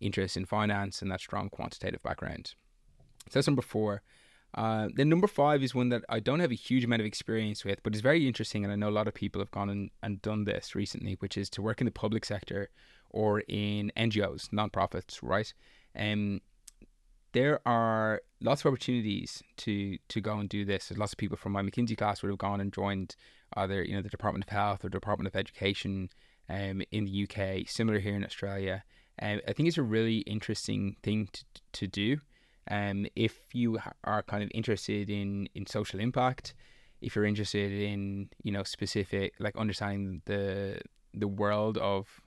interest 0.00 0.36
in 0.36 0.44
finance 0.44 1.02
and 1.02 1.10
that 1.10 1.20
strong 1.20 1.48
quantitative 1.48 2.02
background. 2.02 2.54
So 3.28 3.38
that's 3.38 3.46
number 3.46 3.62
four. 3.62 4.02
Uh, 4.54 4.88
then 4.94 5.08
number 5.08 5.26
five 5.26 5.62
is 5.62 5.74
one 5.74 5.88
that 5.88 6.04
I 6.08 6.20
don't 6.20 6.38
have 6.38 6.52
a 6.52 6.56
huge 6.56 6.84
amount 6.84 7.00
of 7.00 7.06
experience 7.06 7.64
with, 7.64 7.82
but 7.82 7.94
is 7.94 8.00
very 8.00 8.26
interesting, 8.26 8.62
and 8.62 8.72
I 8.72 8.76
know 8.76 8.88
a 8.88 8.90
lot 8.90 9.08
of 9.08 9.14
people 9.14 9.40
have 9.40 9.50
gone 9.50 9.68
and, 9.68 9.90
and 10.02 10.22
done 10.22 10.44
this 10.44 10.76
recently, 10.76 11.16
which 11.18 11.36
is 11.36 11.50
to 11.50 11.62
work 11.62 11.80
in 11.80 11.86
the 11.86 11.90
public 11.90 12.24
sector 12.24 12.70
or 13.10 13.40
in 13.48 13.90
NGOs, 13.96 14.50
nonprofits, 14.50 15.18
right? 15.22 15.52
Um, 15.98 16.40
there 17.32 17.60
are 17.66 18.22
lots 18.40 18.64
of 18.64 18.66
opportunities 18.68 19.42
to 19.56 19.98
to 20.08 20.20
go 20.20 20.38
and 20.38 20.48
do 20.48 20.64
this. 20.64 20.88
There's 20.88 20.98
lots 20.98 21.12
of 21.12 21.18
people 21.18 21.36
from 21.36 21.52
my 21.52 21.62
McKinsey 21.62 21.96
class 21.98 22.22
would 22.22 22.30
have 22.30 22.38
gone 22.38 22.60
and 22.60 22.72
joined 22.72 23.16
either 23.56 23.82
you 23.82 23.94
know 23.96 24.02
the 24.02 24.08
Department 24.08 24.44
of 24.44 24.50
Health 24.50 24.84
or 24.84 24.88
Department 24.88 25.26
of 25.26 25.34
Education 25.34 26.10
um, 26.48 26.82
in 26.92 27.04
the 27.06 27.24
UK. 27.24 27.68
Similar 27.68 27.98
here 27.98 28.14
in 28.14 28.24
Australia, 28.24 28.84
um, 29.22 29.40
I 29.46 29.52
think 29.52 29.68
it's 29.68 29.78
a 29.78 29.82
really 29.82 30.18
interesting 30.18 30.96
thing 31.02 31.28
to, 31.32 31.44
to 31.72 31.86
do. 31.86 32.18
Um, 32.70 33.06
if 33.14 33.54
you 33.54 33.78
are 34.04 34.22
kind 34.22 34.42
of 34.42 34.50
interested 34.54 35.10
in, 35.10 35.48
in 35.54 35.66
social 35.66 36.00
impact, 36.00 36.54
if 37.00 37.14
you're 37.14 37.26
interested 37.26 37.70
in 37.70 38.30
you 38.42 38.50
know 38.50 38.62
specific 38.62 39.34
like 39.38 39.56
understanding 39.56 40.22
the 40.24 40.80
the 41.12 41.28
world 41.28 41.76
of 41.78 42.20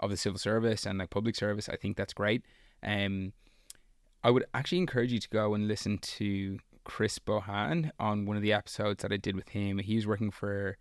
of 0.00 0.10
the 0.10 0.16
civil 0.16 0.38
service 0.38 0.84
and 0.84 0.98
like 0.98 1.10
public 1.10 1.36
service, 1.36 1.68
I 1.68 1.76
think 1.76 1.96
that's 1.96 2.12
great. 2.12 2.42
Um, 2.82 3.32
I 4.22 4.30
would 4.30 4.44
actually 4.52 4.78
encourage 4.78 5.12
you 5.12 5.20
to 5.20 5.28
go 5.28 5.54
and 5.54 5.68
listen 5.68 5.98
to 5.98 6.58
Chris 6.84 7.18
Bohan 7.18 7.90
on 7.98 8.26
one 8.26 8.36
of 8.36 8.42
the 8.42 8.52
episodes 8.52 9.02
that 9.02 9.12
I 9.12 9.16
did 9.16 9.36
with 9.36 9.50
him. 9.50 9.78
He 9.78 9.94
was 9.96 10.06
working 10.06 10.30
for 10.30 10.76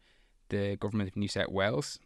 the 0.49 0.75
government 0.77 1.09
of 1.09 1.15
New 1.15 1.27
South 1.27 1.49
Wales 1.49 1.99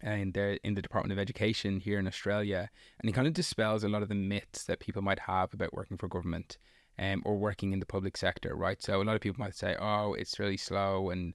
and 0.00 0.34
they're 0.34 0.58
in 0.64 0.74
the 0.74 0.82
Department 0.82 1.12
of 1.12 1.18
Education 1.18 1.80
here 1.80 1.98
in 1.98 2.06
Australia, 2.06 2.70
and 3.00 3.08
he 3.08 3.12
kind 3.12 3.26
of 3.26 3.34
dispels 3.34 3.84
a 3.84 3.88
lot 3.88 4.02
of 4.02 4.08
the 4.08 4.14
myths 4.14 4.64
that 4.64 4.80
people 4.80 5.02
might 5.02 5.20
have 5.20 5.54
about 5.54 5.74
working 5.74 5.96
for 5.96 6.08
government 6.08 6.58
um, 6.98 7.22
or 7.24 7.36
working 7.36 7.72
in 7.72 7.80
the 7.80 7.86
public 7.86 8.16
sector, 8.16 8.54
right? 8.54 8.82
So 8.82 9.00
a 9.00 9.04
lot 9.04 9.16
of 9.16 9.20
people 9.20 9.42
might 9.42 9.54
say, 9.54 9.76
"Oh, 9.78 10.14
it's 10.14 10.38
really 10.38 10.56
slow 10.56 11.10
and 11.10 11.34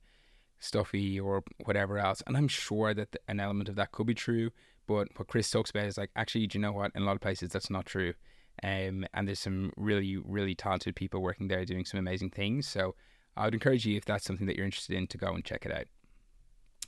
stuffy," 0.60 1.20
or 1.20 1.44
whatever 1.66 1.98
else, 1.98 2.22
and 2.28 2.36
I'm 2.36 2.48
sure 2.48 2.94
that 2.94 3.16
an 3.28 3.40
element 3.40 3.70
of 3.70 3.76
that 3.76 3.92
could 3.92 4.08
be 4.08 4.16
true. 4.16 4.52
But 4.88 5.10
what 5.18 5.28
Chris 5.28 5.52
talks 5.52 5.70
about 5.70 5.86
is 5.86 5.98
like, 5.98 6.12
actually, 6.16 6.48
do 6.48 6.58
you 6.58 6.62
know 6.62 6.72
what? 6.72 6.92
In 6.96 7.04
a 7.04 7.06
lot 7.06 7.16
of 7.16 7.22
places, 7.22 7.50
that's 7.50 7.70
not 7.70 7.86
true. 7.86 8.14
Um, 8.64 9.06
and 9.14 9.28
there's 9.28 9.40
some 9.40 9.72
really, 9.76 10.18
really 10.18 10.56
talented 10.56 10.96
people 10.96 11.22
working 11.22 11.50
there 11.50 11.66
doing 11.66 11.86
some 11.86 12.00
amazing 12.00 12.32
things. 12.32 12.68
So 12.68 12.96
I 13.36 13.46
would 13.46 13.54
encourage 13.54 13.86
you, 13.86 13.98
if 13.98 14.06
that's 14.06 14.24
something 14.24 14.48
that 14.48 14.56
you're 14.56 14.66
interested 14.66 14.96
in, 14.96 15.08
to 15.08 15.18
go 15.18 15.34
and 15.34 15.44
check 15.44 15.66
it 15.66 15.72
out 15.74 15.88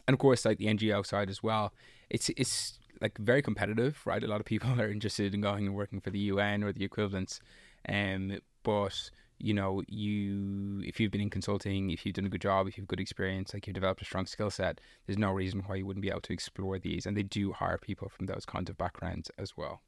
and 0.10 0.16
of 0.16 0.20
course 0.20 0.44
like 0.44 0.58
the 0.58 0.66
NGO 0.66 1.06
side 1.06 1.30
as 1.30 1.44
well. 1.44 1.72
It's 2.10 2.30
it's 2.30 2.80
like 3.00 3.16
very 3.20 3.44
competitive, 3.44 4.02
right? 4.06 4.24
A 4.24 4.28
lot 4.28 4.40
of 4.40 4.46
people 4.46 4.70
are 4.82 4.90
interested 4.90 5.36
in 5.36 5.42
going 5.42 5.68
and 5.68 5.76
working 5.76 6.02
for 6.02 6.10
the 6.10 6.20
UN 6.34 6.64
or 6.64 6.74
the 6.74 6.84
equivalents, 6.84 7.40
um, 7.88 8.40
but 8.64 9.12
you 9.38 9.54
know, 9.54 9.84
you 9.88 10.82
if 10.84 11.00
you've 11.00 11.12
been 11.12 11.22
in 11.22 11.30
consulting, 11.30 11.92
if 11.92 12.06
you've 12.06 12.16
done 12.16 12.26
a 12.26 12.30
good 12.30 12.42
job, 12.42 12.68
if 12.68 12.76
you've 12.76 12.88
good 12.88 13.00
experience, 13.00 13.54
like 13.54 13.68
you've 13.68 13.76
developed 13.76 14.02
a 14.02 14.06
strong 14.06 14.26
skill 14.26 14.50
set, 14.50 14.82
there's 15.06 15.20
no 15.20 15.32
reason 15.32 15.64
why 15.68 15.76
you 15.76 15.86
wouldn't 15.86 16.02
be 16.02 16.10
able 16.10 16.22
to 16.22 16.34
explore 16.34 16.80
these. 16.80 17.06
And 17.06 17.16
they 17.16 17.24
do 17.24 17.54
hire 17.54 17.78
people 17.78 18.10
from 18.10 18.26
those 18.26 18.46
kinds 18.48 18.70
of 18.72 18.78
backgrounds 18.80 19.30
as 19.38 19.56
well. 19.56 19.82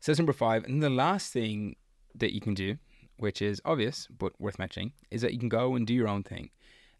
So 0.00 0.12
that's 0.12 0.18
number 0.18 0.34
five. 0.34 0.64
And 0.64 0.82
the 0.82 0.90
last 0.90 1.32
thing 1.32 1.76
that 2.14 2.34
you 2.34 2.42
can 2.42 2.52
do, 2.52 2.76
which 3.16 3.40
is 3.40 3.62
obvious 3.64 4.06
but 4.18 4.38
worth 4.38 4.58
mentioning, 4.58 4.92
is 5.10 5.22
that 5.22 5.32
you 5.32 5.38
can 5.38 5.48
go 5.48 5.74
and 5.74 5.86
do 5.86 5.94
your 5.94 6.08
own 6.08 6.22
thing. 6.22 6.50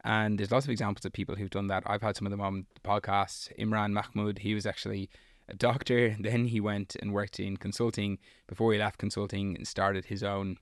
And 0.06 0.38
there's 0.38 0.52
lots 0.52 0.64
of 0.64 0.70
examples 0.70 1.04
of 1.04 1.12
people 1.12 1.34
who've 1.34 1.50
done 1.50 1.66
that. 1.66 1.82
I've 1.84 2.00
had 2.00 2.16
some 2.16 2.26
of 2.26 2.30
them 2.30 2.40
on 2.40 2.64
the 2.74 2.80
podcast. 2.80 3.50
Imran 3.58 3.92
Mahmoud, 3.92 4.38
he 4.38 4.54
was 4.54 4.64
actually 4.64 5.10
a 5.48 5.54
doctor. 5.54 6.16
Then 6.20 6.46
he 6.46 6.60
went 6.60 6.96
and 7.02 7.12
worked 7.12 7.40
in 7.40 7.56
consulting 7.56 8.18
before 8.46 8.72
he 8.72 8.78
left 8.78 8.98
consulting 8.98 9.56
and 9.56 9.66
started 9.66 10.04
his 10.04 10.22
own 10.22 10.58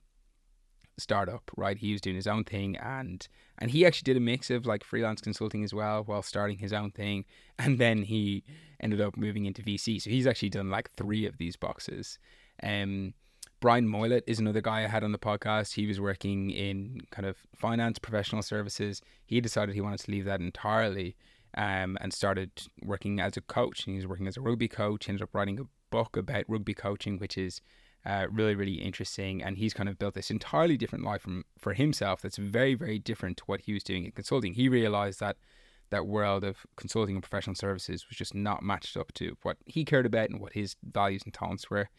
startup, 0.97 1.51
right? 1.55 1.77
He 1.77 1.91
was 1.91 2.01
doing 2.01 2.15
his 2.15 2.25
own 2.25 2.43
thing 2.43 2.75
and 2.77 3.27
and 3.59 3.69
he 3.69 3.85
actually 3.85 4.05
did 4.05 4.17
a 4.17 4.21
mix 4.21 4.49
of 4.49 4.65
like 4.65 4.83
freelance 4.83 5.21
consulting 5.21 5.63
as 5.63 5.73
well 5.73 6.03
while 6.03 6.23
starting 6.23 6.57
his 6.57 6.73
own 6.73 6.91
thing. 6.91 7.25
And 7.59 7.77
then 7.77 8.01
he 8.01 8.43
ended 8.81 8.99
up 8.99 9.15
moving 9.15 9.45
into 9.45 9.61
VC. 9.61 10.01
So 10.01 10.09
he's 10.09 10.27
actually 10.27 10.49
done 10.49 10.69
like 10.69 10.89
three 10.91 11.27
of 11.27 11.37
these 11.37 11.55
boxes. 11.55 12.17
Um 12.63 13.13
Brian 13.65 13.87
Moylett 13.87 14.21
is 14.27 14.37
another 14.37 14.61
guy 14.61 14.83
I 14.83 14.87
had 14.87 15.03
on 15.03 15.11
the 15.11 15.17
podcast. 15.17 15.73
He 15.73 15.87
was 15.87 15.99
working 15.99 16.51
in 16.51 17.01
kind 17.09 17.25
of 17.25 17.35
finance 17.55 17.97
professional 17.97 18.43
services. 18.43 19.01
He 19.25 19.41
decided 19.41 19.73
he 19.73 19.81
wanted 19.81 20.01
to 20.01 20.11
leave 20.11 20.25
that 20.25 20.39
entirely 20.39 21.15
um, 21.57 21.97
and 21.99 22.13
started 22.13 22.51
working 22.83 23.19
as 23.19 23.37
a 23.37 23.41
coach. 23.41 23.87
And 23.87 23.93
he 23.93 23.97
was 23.97 24.05
working 24.05 24.27
as 24.27 24.37
a 24.37 24.41
rugby 24.41 24.67
coach. 24.67 25.05
He 25.05 25.09
ended 25.09 25.23
up 25.23 25.33
writing 25.33 25.59
a 25.59 25.63
book 25.89 26.15
about 26.15 26.43
rugby 26.47 26.75
coaching, 26.75 27.17
which 27.17 27.39
is 27.39 27.59
uh, 28.05 28.27
really, 28.31 28.53
really 28.53 28.75
interesting. 28.75 29.41
And 29.41 29.57
he's 29.57 29.73
kind 29.73 29.89
of 29.89 29.97
built 29.97 30.13
this 30.13 30.29
entirely 30.29 30.77
different 30.77 31.03
life 31.03 31.23
from, 31.23 31.43
for 31.57 31.73
himself 31.73 32.21
that's 32.21 32.37
very, 32.37 32.75
very 32.75 32.99
different 32.99 33.37
to 33.37 33.45
what 33.45 33.61
he 33.61 33.73
was 33.73 33.83
doing 33.83 34.05
in 34.05 34.11
consulting. 34.11 34.53
He 34.53 34.69
realized 34.69 35.19
that 35.21 35.37
that 35.89 36.05
world 36.05 36.43
of 36.43 36.67
consulting 36.75 37.15
and 37.15 37.23
professional 37.23 37.55
services 37.55 38.05
was 38.07 38.15
just 38.15 38.35
not 38.35 38.61
matched 38.61 38.95
up 38.95 39.11
to 39.13 39.37
what 39.41 39.57
he 39.65 39.83
cared 39.83 40.05
about 40.05 40.29
and 40.29 40.39
what 40.39 40.53
his 40.53 40.75
values 40.83 41.23
and 41.25 41.33
talents 41.33 41.67
were. 41.71 41.89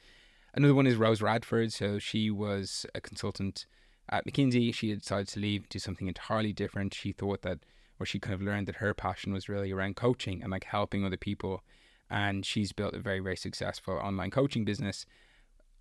Another 0.57 0.75
one 0.75 0.87
is 0.87 0.97
Rose 0.97 1.21
Radford. 1.21 1.73
So 1.73 1.99
she 1.99 2.31
was 2.31 2.87
a 2.95 3.01
consultant 3.01 3.67
at 4.09 4.27
McKinsey. 4.27 4.75
She 4.75 4.95
decided 4.95 5.29
to 5.29 5.41
leave, 5.41 5.69
do 5.69 5.79
something 5.79 6.09
entirely 6.09 6.55
different. 6.55 6.95
She 6.95 7.13
thought 7.13 7.43
that, 7.43 7.59
or 8.01 8.07
she 8.07 8.19
kind 8.19 8.35
of 8.35 8.41
learned 8.41 8.67
that 8.67 8.77
her 8.77 8.95
passion 8.95 9.35
was 9.35 9.51
really 9.51 9.71
around 9.71 9.97
coaching 9.97 10.43
and 10.43 10.51
like 10.51 10.65
helping 10.65 11.05
other 11.05 11.19
people. 11.19 11.63
And 12.09 12.47
she's 12.47 12.73
built 12.73 12.95
a 12.95 13.01
very, 13.01 13.21
very 13.21 13.37
successful 13.37 13.95
online 13.97 14.31
coaching 14.31 14.65
business 14.65 15.05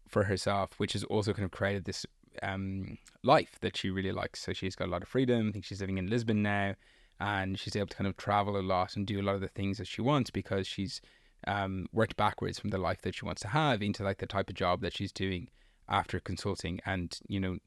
for 0.10 0.26
herself, 0.26 0.72
which 0.78 0.94
has 0.94 1.06
also 1.06 1.32
kind 1.32 1.46
of 1.46 1.52
created 1.52 1.86
this 1.86 2.06
um, 2.44 2.98
life 3.24 3.58
that 3.62 3.78
she 3.78 3.90
really 3.90 4.12
likes. 4.12 4.42
So 4.42 4.52
she's 4.52 4.76
got 4.76 4.90
a 4.90 4.92
lot 4.92 5.04
of 5.04 5.08
freedom. 5.08 5.50
I 5.50 5.52
think 5.54 5.66
she's 5.66 5.80
living 5.82 5.98
in 5.98 6.10
Lisbon 6.10 6.42
now, 6.42 6.76
and 7.20 7.58
she's 7.58 7.76
able 7.78 7.88
to 7.88 7.96
kind 7.96 8.08
of 8.08 8.18
travel 8.18 8.58
a 8.58 8.62
lot 8.62 8.98
and 8.98 9.08
do 9.08 9.22
a 9.22 9.24
lot 9.24 9.36
of 9.36 9.42
the 9.42 9.48
things 9.48 9.78
that 9.78 9.88
she 9.88 10.02
wants 10.02 10.32
because 10.32 10.68
she's 10.68 11.00
um, 11.48 11.88
worked 11.92 12.16
backwards 12.16 12.60
from 12.60 12.70
the 12.72 12.78
life 12.78 13.02
that 13.02 13.16
she 13.16 13.26
wants 13.26 13.42
to 13.42 13.50
have 13.50 13.82
into 13.82 14.04
like 14.04 14.18
the 14.18 14.26
type 14.26 14.50
of 14.50 14.56
job 14.56 14.82
that 14.82 14.96
she's 14.96 15.12
doing 15.12 15.50
after 15.88 16.20
consulting. 16.20 16.80
And 16.86 17.18
you 17.28 17.40
know, 17.40 17.58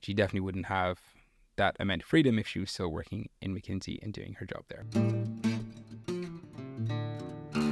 she 0.00 0.14
definitely 0.14 0.40
wouldn't 0.40 0.66
have 0.66 0.98
that 1.56 1.76
amount 1.80 2.02
of 2.02 2.08
freedom 2.08 2.38
if 2.38 2.46
she 2.46 2.60
was 2.60 2.70
still 2.70 2.88
working 2.88 3.28
in 3.42 3.54
McKinsey 3.54 3.98
and 4.02 4.12
doing 4.12 4.34
her 4.34 4.46
job 4.46 4.64
there. 4.68 4.84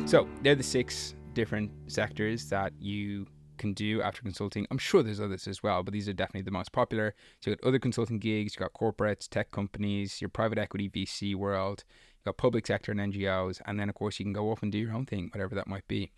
So 0.06 0.28
they're 0.42 0.54
the 0.54 0.62
six 0.62 1.14
different 1.35 1.70
sectors 1.88 2.48
that 2.48 2.72
you 2.78 3.26
can 3.59 3.72
do 3.72 4.02
after 4.02 4.22
consulting. 4.22 4.66
I'm 4.70 4.78
sure 4.78 5.02
there's 5.02 5.20
others 5.20 5.48
as 5.48 5.62
well, 5.62 5.82
but 5.82 5.92
these 5.92 6.09
are 6.09 6.12
definitely 6.12 6.42
the 6.42 6.50
most 6.50 6.72
popular. 6.72 7.14
So 7.40 7.50
you 7.50 7.56
got 7.56 7.66
other 7.66 7.78
consulting 7.78 8.18
gigs, 8.18 8.54
you 8.54 8.61
got 8.61 8.72
corporates, 8.72 9.28
tech 9.28 9.50
companies, 9.50 10.20
your 10.20 10.28
private 10.28 10.59
equity 10.59 10.88
VC 10.88 11.35
world, 11.35 11.85
got 12.26 12.36
public 12.36 12.66
sector 12.66 12.92
and 12.92 13.00
NGOs, 13.00 13.60
and 13.64 13.80
then 13.80 13.88
of 13.88 13.94
course 13.94 14.18
you 14.18 14.24
can 14.24 14.32
go 14.32 14.50
off 14.50 14.62
and 14.62 14.70
do 14.70 14.78
your 14.78 14.92
own 14.92 15.06
thing, 15.06 15.30
whatever 15.32 15.54
that 15.54 15.66
might 15.66 15.88
be. 15.88 16.12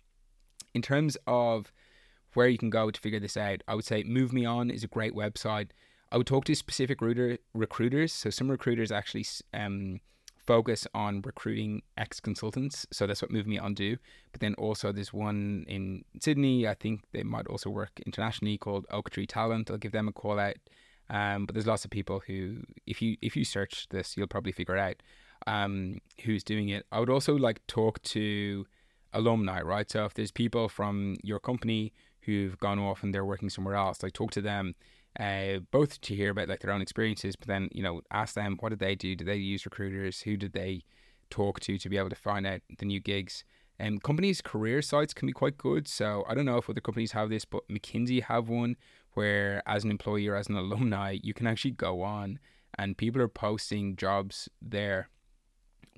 In 0.73 0.81
terms 0.81 1.17
of 1.25 1.71
where 2.33 2.47
you 2.47 2.57
can 2.57 2.69
go 2.69 2.91
to 2.91 2.99
figure 2.99 3.19
this 3.19 3.37
out, 3.37 3.61
I 3.67 3.75
would 3.75 3.85
say 3.85 4.03
Move 4.03 4.33
Me 4.33 4.45
On 4.45 4.69
is 4.69 4.83
a 4.83 4.87
great 4.87 5.15
website. 5.15 5.69
I 6.11 6.17
would 6.17 6.27
talk 6.27 6.45
to 6.45 6.55
specific 6.55 7.01
recruiter, 7.01 7.37
recruiters. 7.53 8.11
So 8.11 8.29
some 8.29 8.49
recruiters 8.49 8.91
actually 8.91 9.25
um, 9.53 9.99
focus 10.37 10.87
on 10.93 11.21
recruiting 11.21 11.83
ex 11.97 12.19
consultants. 12.19 12.85
So 12.91 13.05
that's 13.05 13.21
what 13.21 13.31
Move 13.31 13.47
Me 13.47 13.59
On 13.59 13.73
do. 13.73 13.97
But 14.31 14.41
then 14.41 14.55
also 14.55 14.91
there's 14.91 15.13
one 15.13 15.65
in 15.67 16.03
Sydney. 16.19 16.67
I 16.67 16.73
think 16.73 17.01
they 17.13 17.23
might 17.23 17.47
also 17.47 17.69
work 17.69 17.99
internationally 18.05 18.57
called 18.57 18.85
Oak 18.89 19.11
Tree 19.11 19.27
Talent. 19.27 19.69
I'll 19.69 19.77
give 19.77 19.91
them 19.91 20.07
a 20.07 20.11
call 20.11 20.39
out. 20.39 20.57
Um, 21.11 21.45
but 21.45 21.53
there's 21.53 21.67
lots 21.67 21.85
of 21.85 21.91
people 21.91 22.21
who, 22.27 22.61
if 22.85 23.01
you 23.01 23.17
if 23.21 23.35
you 23.35 23.43
search 23.43 23.87
this, 23.89 24.15
you'll 24.15 24.27
probably 24.27 24.51
figure 24.51 24.75
it 24.75 24.79
out. 24.79 24.95
Um, 25.47 25.99
who's 26.23 26.43
doing 26.43 26.69
it? 26.69 26.85
I 26.91 26.99
would 26.99 27.09
also 27.09 27.35
like 27.35 27.65
talk 27.67 28.01
to 28.03 28.65
alumni, 29.13 29.61
right? 29.61 29.89
So 29.89 30.05
if 30.05 30.13
there's 30.13 30.31
people 30.31 30.69
from 30.69 31.17
your 31.23 31.39
company 31.39 31.93
who've 32.21 32.57
gone 32.57 32.79
off 32.79 33.03
and 33.03 33.13
they're 33.13 33.25
working 33.25 33.49
somewhere 33.49 33.75
else, 33.75 34.03
like 34.03 34.13
talk 34.13 34.31
to 34.31 34.41
them 34.41 34.75
uh, 35.19 35.59
both 35.71 35.99
to 36.01 36.15
hear 36.15 36.31
about 36.31 36.49
like 36.49 36.59
their 36.59 36.71
own 36.71 36.81
experiences, 36.81 37.35
but 37.35 37.47
then 37.47 37.69
you 37.71 37.81
know 37.81 38.01
ask 38.11 38.35
them 38.35 38.57
what 38.59 38.69
did 38.69 38.79
they 38.79 38.95
do? 38.95 39.15
Did 39.15 39.27
they 39.27 39.37
use 39.37 39.65
recruiters? 39.65 40.21
Who 40.21 40.37
did 40.37 40.53
they 40.53 40.83
talk 41.29 41.59
to 41.61 41.77
to 41.77 41.89
be 41.89 41.97
able 41.97 42.09
to 42.09 42.15
find 42.15 42.45
out 42.45 42.61
the 42.77 42.85
new 42.85 42.99
gigs? 42.99 43.43
And 43.79 43.93
um, 43.93 43.99
companies' 43.99 44.41
career 44.41 44.81
sites 44.81 45.13
can 45.13 45.25
be 45.25 45.31
quite 45.31 45.57
good. 45.57 45.87
So 45.87 46.25
I 46.27 46.35
don't 46.35 46.45
know 46.45 46.57
if 46.57 46.69
other 46.69 46.81
companies 46.81 47.13
have 47.13 47.29
this, 47.29 47.45
but 47.45 47.67
McKinsey 47.69 48.21
have 48.23 48.49
one 48.49 48.75
where, 49.13 49.63
as 49.65 49.83
an 49.83 49.91
employee 49.91 50.27
or 50.27 50.35
as 50.35 50.47
an 50.47 50.55
alumni, 50.55 51.17
you 51.23 51.33
can 51.33 51.47
actually 51.47 51.71
go 51.71 52.01
on 52.01 52.39
and 52.77 52.97
people 52.97 53.21
are 53.21 53.27
posting 53.27 53.95
jobs 53.95 54.49
there, 54.61 55.09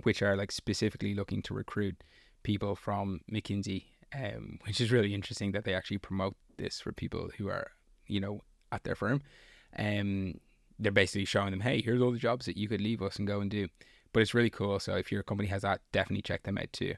which 0.03 0.21
are 0.21 0.35
like 0.35 0.51
specifically 0.51 1.13
looking 1.13 1.41
to 1.43 1.53
recruit 1.53 2.03
people 2.43 2.75
from 2.75 3.21
McKinsey, 3.31 3.85
um, 4.15 4.59
which 4.65 4.81
is 4.81 4.91
really 4.91 5.13
interesting 5.13 5.51
that 5.51 5.63
they 5.63 5.73
actually 5.73 5.99
promote 5.99 6.35
this 6.57 6.79
for 6.79 6.91
people 6.91 7.29
who 7.37 7.49
are, 7.49 7.71
you 8.07 8.19
know, 8.19 8.41
at 8.71 8.83
their 8.83 8.95
firm. 8.95 9.21
Um, 9.77 10.39
they're 10.79 10.91
basically 10.91 11.25
showing 11.25 11.51
them, 11.51 11.59
hey, 11.59 11.81
here's 11.81 12.01
all 12.01 12.11
the 12.11 12.17
jobs 12.17 12.45
that 12.45 12.57
you 12.57 12.67
could 12.67 12.81
leave 12.81 13.01
us 13.01 13.17
and 13.17 13.27
go 13.27 13.39
and 13.39 13.51
do. 13.51 13.67
But 14.13 14.21
it's 14.21 14.33
really 14.33 14.49
cool. 14.49 14.79
So 14.79 14.95
if 14.95 15.11
your 15.11 15.23
company 15.23 15.47
has 15.49 15.61
that, 15.61 15.81
definitely 15.91 16.23
check 16.23 16.43
them 16.43 16.57
out 16.57 16.73
too. 16.73 16.95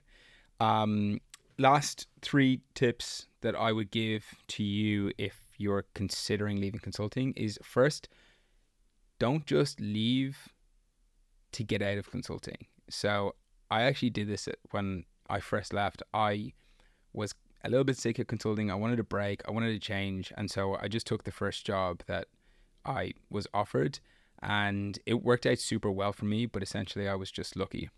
Um, 0.60 1.20
last 1.60 2.08
three 2.22 2.62
tips 2.74 3.28
that 3.42 3.56
I 3.56 3.72
would 3.72 3.92
give 3.92 4.26
to 4.50 4.64
you 4.64 5.12
if 5.18 5.48
you're 5.58 5.86
considering 5.94 6.60
leaving 6.60 6.80
consulting 6.80 7.34
is 7.34 7.60
first, 7.62 8.10
don't 9.20 9.46
just 9.46 9.80
leave 9.80 10.50
to 11.52 11.64
get 11.64 11.82
out 11.82 11.98
of 11.98 12.10
consulting. 12.10 12.66
So 12.90 13.36
I 13.72 13.84
actually 13.84 14.10
did 14.10 14.28
this 14.28 14.48
when 14.72 15.06
I 15.30 15.40
first 15.40 15.74
left. 15.74 16.04
I 16.14 16.54
was 17.14 17.34
a 17.64 17.70
little 17.70 17.84
bit 17.84 17.98
sick 17.98 18.20
of 18.20 18.28
consulting. 18.28 18.70
I 18.70 18.76
wanted 18.76 19.00
a 19.00 19.04
break. 19.04 19.42
I 19.48 19.52
wanted 19.52 19.72
to 19.72 19.80
change. 19.80 20.32
And 20.38 20.52
so 20.52 20.78
I 20.82 20.88
just 20.88 21.08
took 21.08 21.24
the 21.24 21.32
first 21.32 21.66
job 21.66 22.02
that 22.08 22.28
I 22.86 23.14
was 23.30 23.48
offered. 23.54 24.00
And 24.42 25.00
it 25.06 25.24
worked 25.24 25.46
out 25.46 25.60
super 25.60 25.90
well 25.90 26.12
for 26.12 26.26
me, 26.26 26.46
but 26.46 26.62
essentially 26.62 27.08
I 27.08 27.16
was 27.16 27.32
just 27.32 27.56
lucky. 27.56 27.90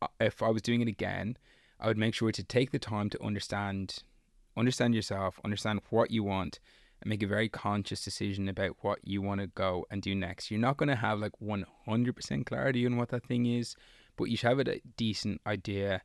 Uh, 0.00 0.06
if 0.20 0.42
I 0.42 0.48
was 0.48 0.62
doing 0.62 0.80
it 0.80 0.88
again, 0.88 1.36
I 1.80 1.88
would 1.88 1.98
make 1.98 2.14
sure 2.14 2.30
to 2.30 2.44
take 2.44 2.70
the 2.70 2.78
time 2.78 3.10
to 3.10 3.22
understand 3.22 4.02
understand 4.56 4.94
yourself, 4.94 5.40
understand 5.44 5.80
what 5.90 6.10
you 6.10 6.22
want, 6.22 6.58
and 7.00 7.08
make 7.08 7.22
a 7.22 7.26
very 7.26 7.48
conscious 7.48 8.04
decision 8.04 8.48
about 8.48 8.76
what 8.80 8.98
you 9.02 9.22
want 9.22 9.40
to 9.40 9.46
go 9.46 9.86
and 9.90 10.02
do 10.02 10.14
next. 10.14 10.50
You're 10.50 10.60
not 10.60 10.76
going 10.76 10.88
to 10.88 10.96
have 10.96 11.18
like 11.18 11.32
100% 11.42 12.46
clarity 12.46 12.86
on 12.86 12.96
what 12.96 13.08
that 13.10 13.26
thing 13.26 13.46
is, 13.46 13.74
but 14.16 14.24
you 14.24 14.36
should 14.36 14.48
have 14.48 14.60
a 14.60 14.80
decent 14.96 15.40
idea 15.46 16.02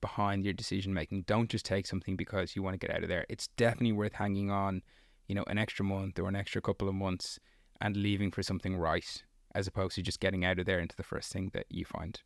behind 0.00 0.44
your 0.44 0.52
decision 0.52 0.92
making. 0.92 1.22
Don't 1.22 1.48
just 1.48 1.64
take 1.64 1.86
something 1.86 2.16
because 2.16 2.56
you 2.56 2.62
want 2.62 2.78
to 2.78 2.86
get 2.86 2.94
out 2.94 3.02
of 3.02 3.08
there. 3.08 3.24
It's 3.28 3.48
definitely 3.56 3.92
worth 3.92 4.14
hanging 4.14 4.50
on, 4.50 4.82
you 5.28 5.34
know, 5.34 5.44
an 5.46 5.58
extra 5.58 5.84
month 5.84 6.18
or 6.18 6.28
an 6.28 6.36
extra 6.36 6.60
couple 6.60 6.88
of 6.88 6.94
months 6.94 7.38
and 7.80 7.96
leaving 7.96 8.30
for 8.30 8.42
something 8.42 8.76
right 8.76 9.22
as 9.54 9.66
opposed 9.66 9.94
to 9.94 10.02
just 10.02 10.20
getting 10.20 10.44
out 10.44 10.58
of 10.58 10.66
there 10.66 10.80
into 10.80 10.96
the 10.96 11.02
first 11.02 11.32
thing 11.32 11.50
that 11.52 11.66
you 11.68 11.84
find. 11.84 12.20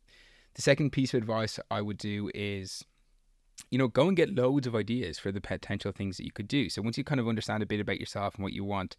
The 0.55 0.61
second 0.61 0.91
piece 0.91 1.13
of 1.13 1.19
advice 1.19 1.59
I 1.69 1.81
would 1.81 1.97
do 1.97 2.31
is 2.33 2.83
you 3.71 3.77
know, 3.77 3.87
go 3.87 4.07
and 4.07 4.15
get 4.15 4.33
loads 4.33 4.67
of 4.67 4.75
ideas 4.75 5.19
for 5.19 5.31
the 5.31 5.41
potential 5.41 5.91
things 5.91 6.17
that 6.17 6.25
you 6.25 6.31
could 6.31 6.47
do. 6.47 6.69
So 6.69 6.81
once 6.81 6.97
you 6.97 7.03
kind 7.03 7.19
of 7.19 7.27
understand 7.27 7.63
a 7.63 7.65
bit 7.65 7.79
about 7.79 7.99
yourself 7.99 8.35
and 8.35 8.43
what 8.43 8.53
you 8.53 8.63
want, 8.63 8.95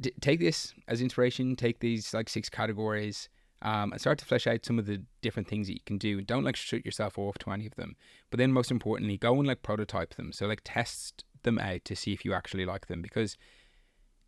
d- 0.00 0.12
take 0.20 0.40
this 0.40 0.74
as 0.88 1.00
inspiration, 1.00 1.56
take 1.56 1.80
these 1.80 2.12
like 2.14 2.28
six 2.28 2.48
categories 2.48 3.28
um, 3.62 3.92
and 3.92 4.00
start 4.00 4.18
to 4.18 4.24
flesh 4.24 4.46
out 4.46 4.64
some 4.64 4.78
of 4.78 4.86
the 4.86 5.02
different 5.22 5.48
things 5.48 5.66
that 5.66 5.74
you 5.74 5.80
can 5.84 5.98
do. 5.98 6.20
Don't 6.20 6.44
like 6.44 6.56
shut 6.56 6.84
yourself 6.84 7.18
off 7.18 7.38
to 7.38 7.50
any 7.50 7.66
of 7.66 7.74
them. 7.76 7.96
But 8.30 8.38
then 8.38 8.52
most 8.52 8.70
importantly, 8.70 9.16
go 9.16 9.34
and 9.36 9.46
like 9.46 9.62
prototype 9.62 10.14
them. 10.14 10.32
So 10.32 10.46
like 10.46 10.60
test 10.64 11.24
them 11.42 11.58
out 11.58 11.84
to 11.86 11.96
see 11.96 12.12
if 12.12 12.24
you 12.24 12.34
actually 12.34 12.66
like 12.66 12.86
them 12.86 13.02
because 13.02 13.36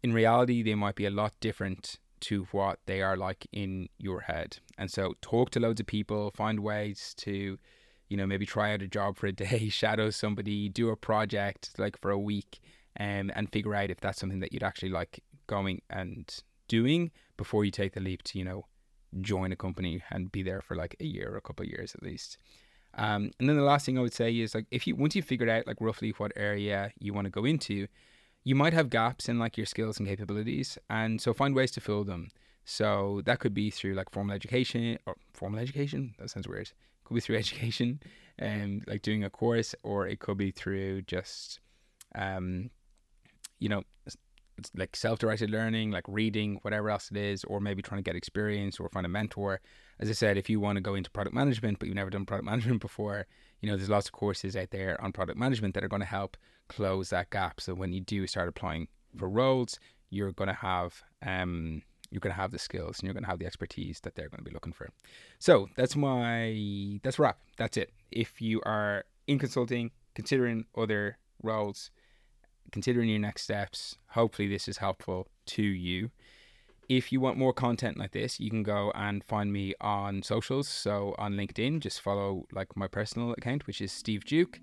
in 0.02 0.12
reality 0.12 0.62
they 0.62 0.74
might 0.74 0.94
be 0.94 1.06
a 1.06 1.10
lot 1.10 1.34
different 1.40 1.98
to 2.20 2.46
what 2.50 2.78
they 2.86 3.02
are 3.02 3.16
like 3.16 3.46
in 3.52 3.88
your 3.98 4.20
head. 4.20 4.58
And 4.76 4.90
so 4.90 5.14
talk 5.20 5.50
to 5.50 5.60
loads 5.60 5.80
of 5.80 5.86
people, 5.86 6.32
find 6.34 6.60
ways 6.60 7.14
to 7.18 7.58
you 8.08 8.16
know, 8.16 8.26
maybe 8.26 8.46
try 8.46 8.72
out 8.72 8.82
a 8.82 8.88
job 8.88 9.16
for 9.16 9.26
a 9.26 9.32
day, 9.32 9.68
shadow 9.70 10.10
somebody, 10.10 10.68
do 10.68 10.90
a 10.90 10.96
project 10.96 11.70
like 11.78 11.98
for 11.98 12.10
a 12.10 12.18
week, 12.18 12.60
um, 12.98 13.30
and 13.34 13.50
figure 13.52 13.74
out 13.74 13.90
if 13.90 14.00
that's 14.00 14.18
something 14.18 14.40
that 14.40 14.52
you'd 14.52 14.62
actually 14.62 14.90
like 14.90 15.22
going 15.46 15.82
and 15.90 16.42
doing 16.68 17.10
before 17.36 17.64
you 17.64 17.70
take 17.70 17.94
the 17.94 18.00
leap 18.00 18.22
to, 18.22 18.38
you 18.38 18.44
know, 18.44 18.66
join 19.20 19.52
a 19.52 19.56
company 19.56 20.02
and 20.10 20.30
be 20.30 20.42
there 20.42 20.60
for 20.60 20.76
like 20.76 20.96
a 21.00 21.04
year 21.04 21.32
or 21.32 21.36
a 21.36 21.40
couple 21.40 21.64
of 21.64 21.70
years 21.70 21.94
at 21.94 22.02
least. 22.02 22.36
Um, 22.94 23.30
and 23.38 23.48
then 23.48 23.56
the 23.56 23.62
last 23.62 23.86
thing 23.86 23.98
I 23.98 24.02
would 24.02 24.14
say 24.14 24.34
is 24.36 24.54
like 24.54 24.66
if 24.70 24.86
you 24.86 24.96
once 24.96 25.14
you've 25.14 25.24
figured 25.24 25.48
out 25.48 25.66
like 25.66 25.80
roughly 25.80 26.10
what 26.16 26.32
area 26.36 26.90
you 26.98 27.12
want 27.12 27.26
to 27.26 27.30
go 27.30 27.44
into, 27.44 27.86
you 28.44 28.54
might 28.54 28.72
have 28.72 28.90
gaps 28.90 29.28
in 29.28 29.38
like 29.38 29.56
your 29.56 29.66
skills 29.66 29.98
and 29.98 30.08
capabilities, 30.08 30.78
and 30.88 31.20
so 31.20 31.34
find 31.34 31.54
ways 31.54 31.70
to 31.72 31.80
fill 31.80 32.04
them. 32.04 32.28
So 32.64 33.22
that 33.24 33.40
could 33.40 33.54
be 33.54 33.70
through 33.70 33.94
like 33.94 34.10
formal 34.10 34.34
education 34.34 34.98
or 35.06 35.16
formal 35.32 35.60
education. 35.60 36.14
That 36.18 36.30
sounds 36.30 36.48
weird. 36.48 36.70
Could 37.08 37.14
be 37.14 37.20
through 37.20 37.36
education, 37.44 38.00
and 38.38 38.80
um, 38.80 38.84
like 38.86 39.02
doing 39.02 39.24
a 39.24 39.30
course, 39.30 39.74
or 39.82 40.06
it 40.06 40.20
could 40.20 40.36
be 40.38 40.50
through 40.50 41.02
just, 41.02 41.60
um, 42.14 42.70
you 43.58 43.68
know, 43.68 43.82
like 44.74 44.96
self-directed 44.96 45.50
learning, 45.50 45.90
like 45.90 46.04
reading, 46.08 46.58
whatever 46.62 46.90
else 46.90 47.10
it 47.10 47.16
is, 47.16 47.44
or 47.44 47.60
maybe 47.60 47.82
trying 47.82 47.98
to 47.98 48.08
get 48.08 48.16
experience 48.16 48.78
or 48.78 48.88
find 48.88 49.06
a 49.06 49.08
mentor. 49.08 49.60
As 50.00 50.08
I 50.08 50.12
said, 50.12 50.36
if 50.36 50.50
you 50.50 50.60
want 50.60 50.76
to 50.76 50.80
go 50.80 50.94
into 50.94 51.10
product 51.10 51.34
management, 51.34 51.78
but 51.78 51.86
you've 51.86 51.96
never 51.96 52.10
done 52.10 52.26
product 52.26 52.46
management 52.50 52.80
before, 52.80 53.26
you 53.60 53.70
know, 53.70 53.76
there's 53.76 53.88
lots 53.88 54.06
of 54.06 54.12
courses 54.12 54.56
out 54.56 54.70
there 54.70 55.00
on 55.02 55.12
product 55.12 55.38
management 55.38 55.74
that 55.74 55.84
are 55.84 55.88
going 55.88 56.00
to 56.00 56.06
help 56.06 56.36
close 56.68 57.10
that 57.10 57.30
gap. 57.30 57.60
So 57.60 57.74
when 57.74 57.92
you 57.92 58.00
do 58.00 58.26
start 58.26 58.48
applying 58.48 58.88
for 59.16 59.28
roles, 59.28 59.78
you're 60.10 60.32
going 60.32 60.48
to 60.48 60.54
have 60.54 61.02
um, 61.24 61.82
you're 62.10 62.20
going 62.20 62.34
to 62.34 62.40
have 62.40 62.50
the 62.50 62.58
skills 62.58 62.98
and 62.98 63.06
you're 63.06 63.14
going 63.14 63.24
to 63.24 63.30
have 63.30 63.38
the 63.38 63.46
expertise 63.46 64.00
that 64.00 64.14
they're 64.14 64.28
going 64.28 64.38
to 64.38 64.44
be 64.44 64.50
looking 64.50 64.72
for. 64.72 64.88
So 65.38 65.68
that's 65.76 65.96
my 65.96 67.00
that's 67.02 67.18
wrap. 67.18 67.38
That's 67.56 67.76
it. 67.76 67.92
If 68.10 68.40
you 68.40 68.60
are 68.64 69.04
in 69.26 69.38
consulting, 69.38 69.90
considering 70.14 70.64
other 70.76 71.18
roles, 71.42 71.90
considering 72.72 73.08
your 73.08 73.18
next 73.18 73.42
steps, 73.42 73.96
hopefully 74.08 74.48
this 74.48 74.68
is 74.68 74.78
helpful 74.78 75.28
to 75.46 75.62
you. 75.62 76.10
If 76.88 77.12
you 77.12 77.20
want 77.20 77.36
more 77.36 77.52
content 77.52 77.98
like 77.98 78.12
this, 78.12 78.40
you 78.40 78.48
can 78.48 78.62
go 78.62 78.90
and 78.94 79.22
find 79.22 79.52
me 79.52 79.74
on 79.78 80.22
socials. 80.22 80.68
So 80.68 81.14
on 81.18 81.34
LinkedIn, 81.34 81.80
just 81.80 82.00
follow 82.00 82.46
like 82.50 82.74
my 82.76 82.88
personal 82.88 83.32
account, 83.32 83.66
which 83.66 83.82
is 83.82 83.92
Steve 83.92 84.24
Duke. 84.24 84.60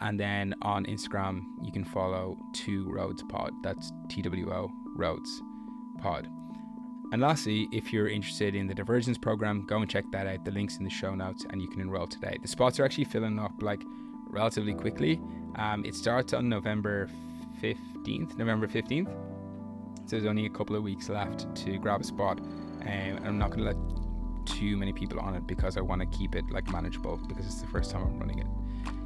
And 0.00 0.18
then 0.18 0.54
on 0.62 0.86
Instagram, 0.86 1.42
you 1.64 1.72
can 1.72 1.84
follow 1.84 2.36
Two 2.54 2.88
Roads 2.92 3.24
Pod. 3.28 3.52
That's 3.64 3.92
T 4.08 4.22
W 4.22 4.52
O 4.52 4.70
Roads 4.96 5.42
Pod. 6.00 6.28
And 7.12 7.22
lastly, 7.22 7.68
if 7.70 7.92
you're 7.92 8.08
interested 8.08 8.54
in 8.54 8.66
the 8.66 8.74
Divergence 8.74 9.18
program, 9.18 9.66
go 9.66 9.78
and 9.78 9.88
check 9.88 10.04
that 10.12 10.26
out. 10.26 10.44
The 10.44 10.50
link's 10.50 10.78
in 10.78 10.84
the 10.84 10.90
show 10.90 11.14
notes 11.14 11.46
and 11.48 11.62
you 11.62 11.68
can 11.68 11.80
enroll 11.80 12.06
today. 12.06 12.38
The 12.40 12.48
spots 12.48 12.80
are 12.80 12.84
actually 12.84 13.04
filling 13.04 13.38
up 13.38 13.52
like 13.60 13.82
relatively 14.28 14.74
quickly. 14.74 15.20
Um, 15.56 15.84
it 15.84 15.94
starts 15.94 16.32
on 16.32 16.48
November 16.48 17.08
15th, 17.62 18.36
November 18.36 18.66
15th. 18.66 19.06
So 20.06 20.16
there's 20.16 20.26
only 20.26 20.46
a 20.46 20.50
couple 20.50 20.76
of 20.76 20.82
weeks 20.82 21.08
left 21.08 21.54
to 21.56 21.78
grab 21.78 22.00
a 22.00 22.04
spot. 22.04 22.40
Um, 22.40 22.88
and 22.88 23.26
I'm 23.26 23.38
not 23.38 23.50
going 23.50 23.60
to 23.60 23.66
let 23.66 24.46
too 24.46 24.76
many 24.76 24.92
people 24.92 25.18
on 25.20 25.34
it 25.34 25.46
because 25.46 25.76
I 25.76 25.80
want 25.80 26.00
to 26.00 26.18
keep 26.18 26.34
it 26.34 26.44
like 26.50 26.70
manageable 26.70 27.18
because 27.28 27.46
it's 27.46 27.60
the 27.60 27.66
first 27.68 27.90
time 27.90 28.02
I'm 28.02 28.18
running 28.18 28.40
it. 28.40 28.46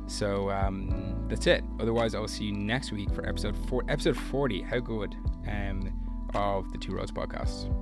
So 0.09 0.51
um, 0.51 1.27
that's 1.29 1.47
it. 1.47 1.63
Otherwise, 1.79 2.15
I 2.15 2.19
will 2.19 2.29
see 2.29 2.45
you 2.45 2.53
next 2.53 2.93
week 2.93 3.11
for 3.13 3.27
episode 3.29 3.57
four, 3.69 3.85
episode 3.89 4.17
40. 4.17 4.63
How 4.63 4.79
good 4.79 5.15
um, 5.47 5.93
of 6.35 6.73
the 6.73 6.79
Two 6.79 6.95
Roads 6.95 7.13
podcast. 7.13 7.73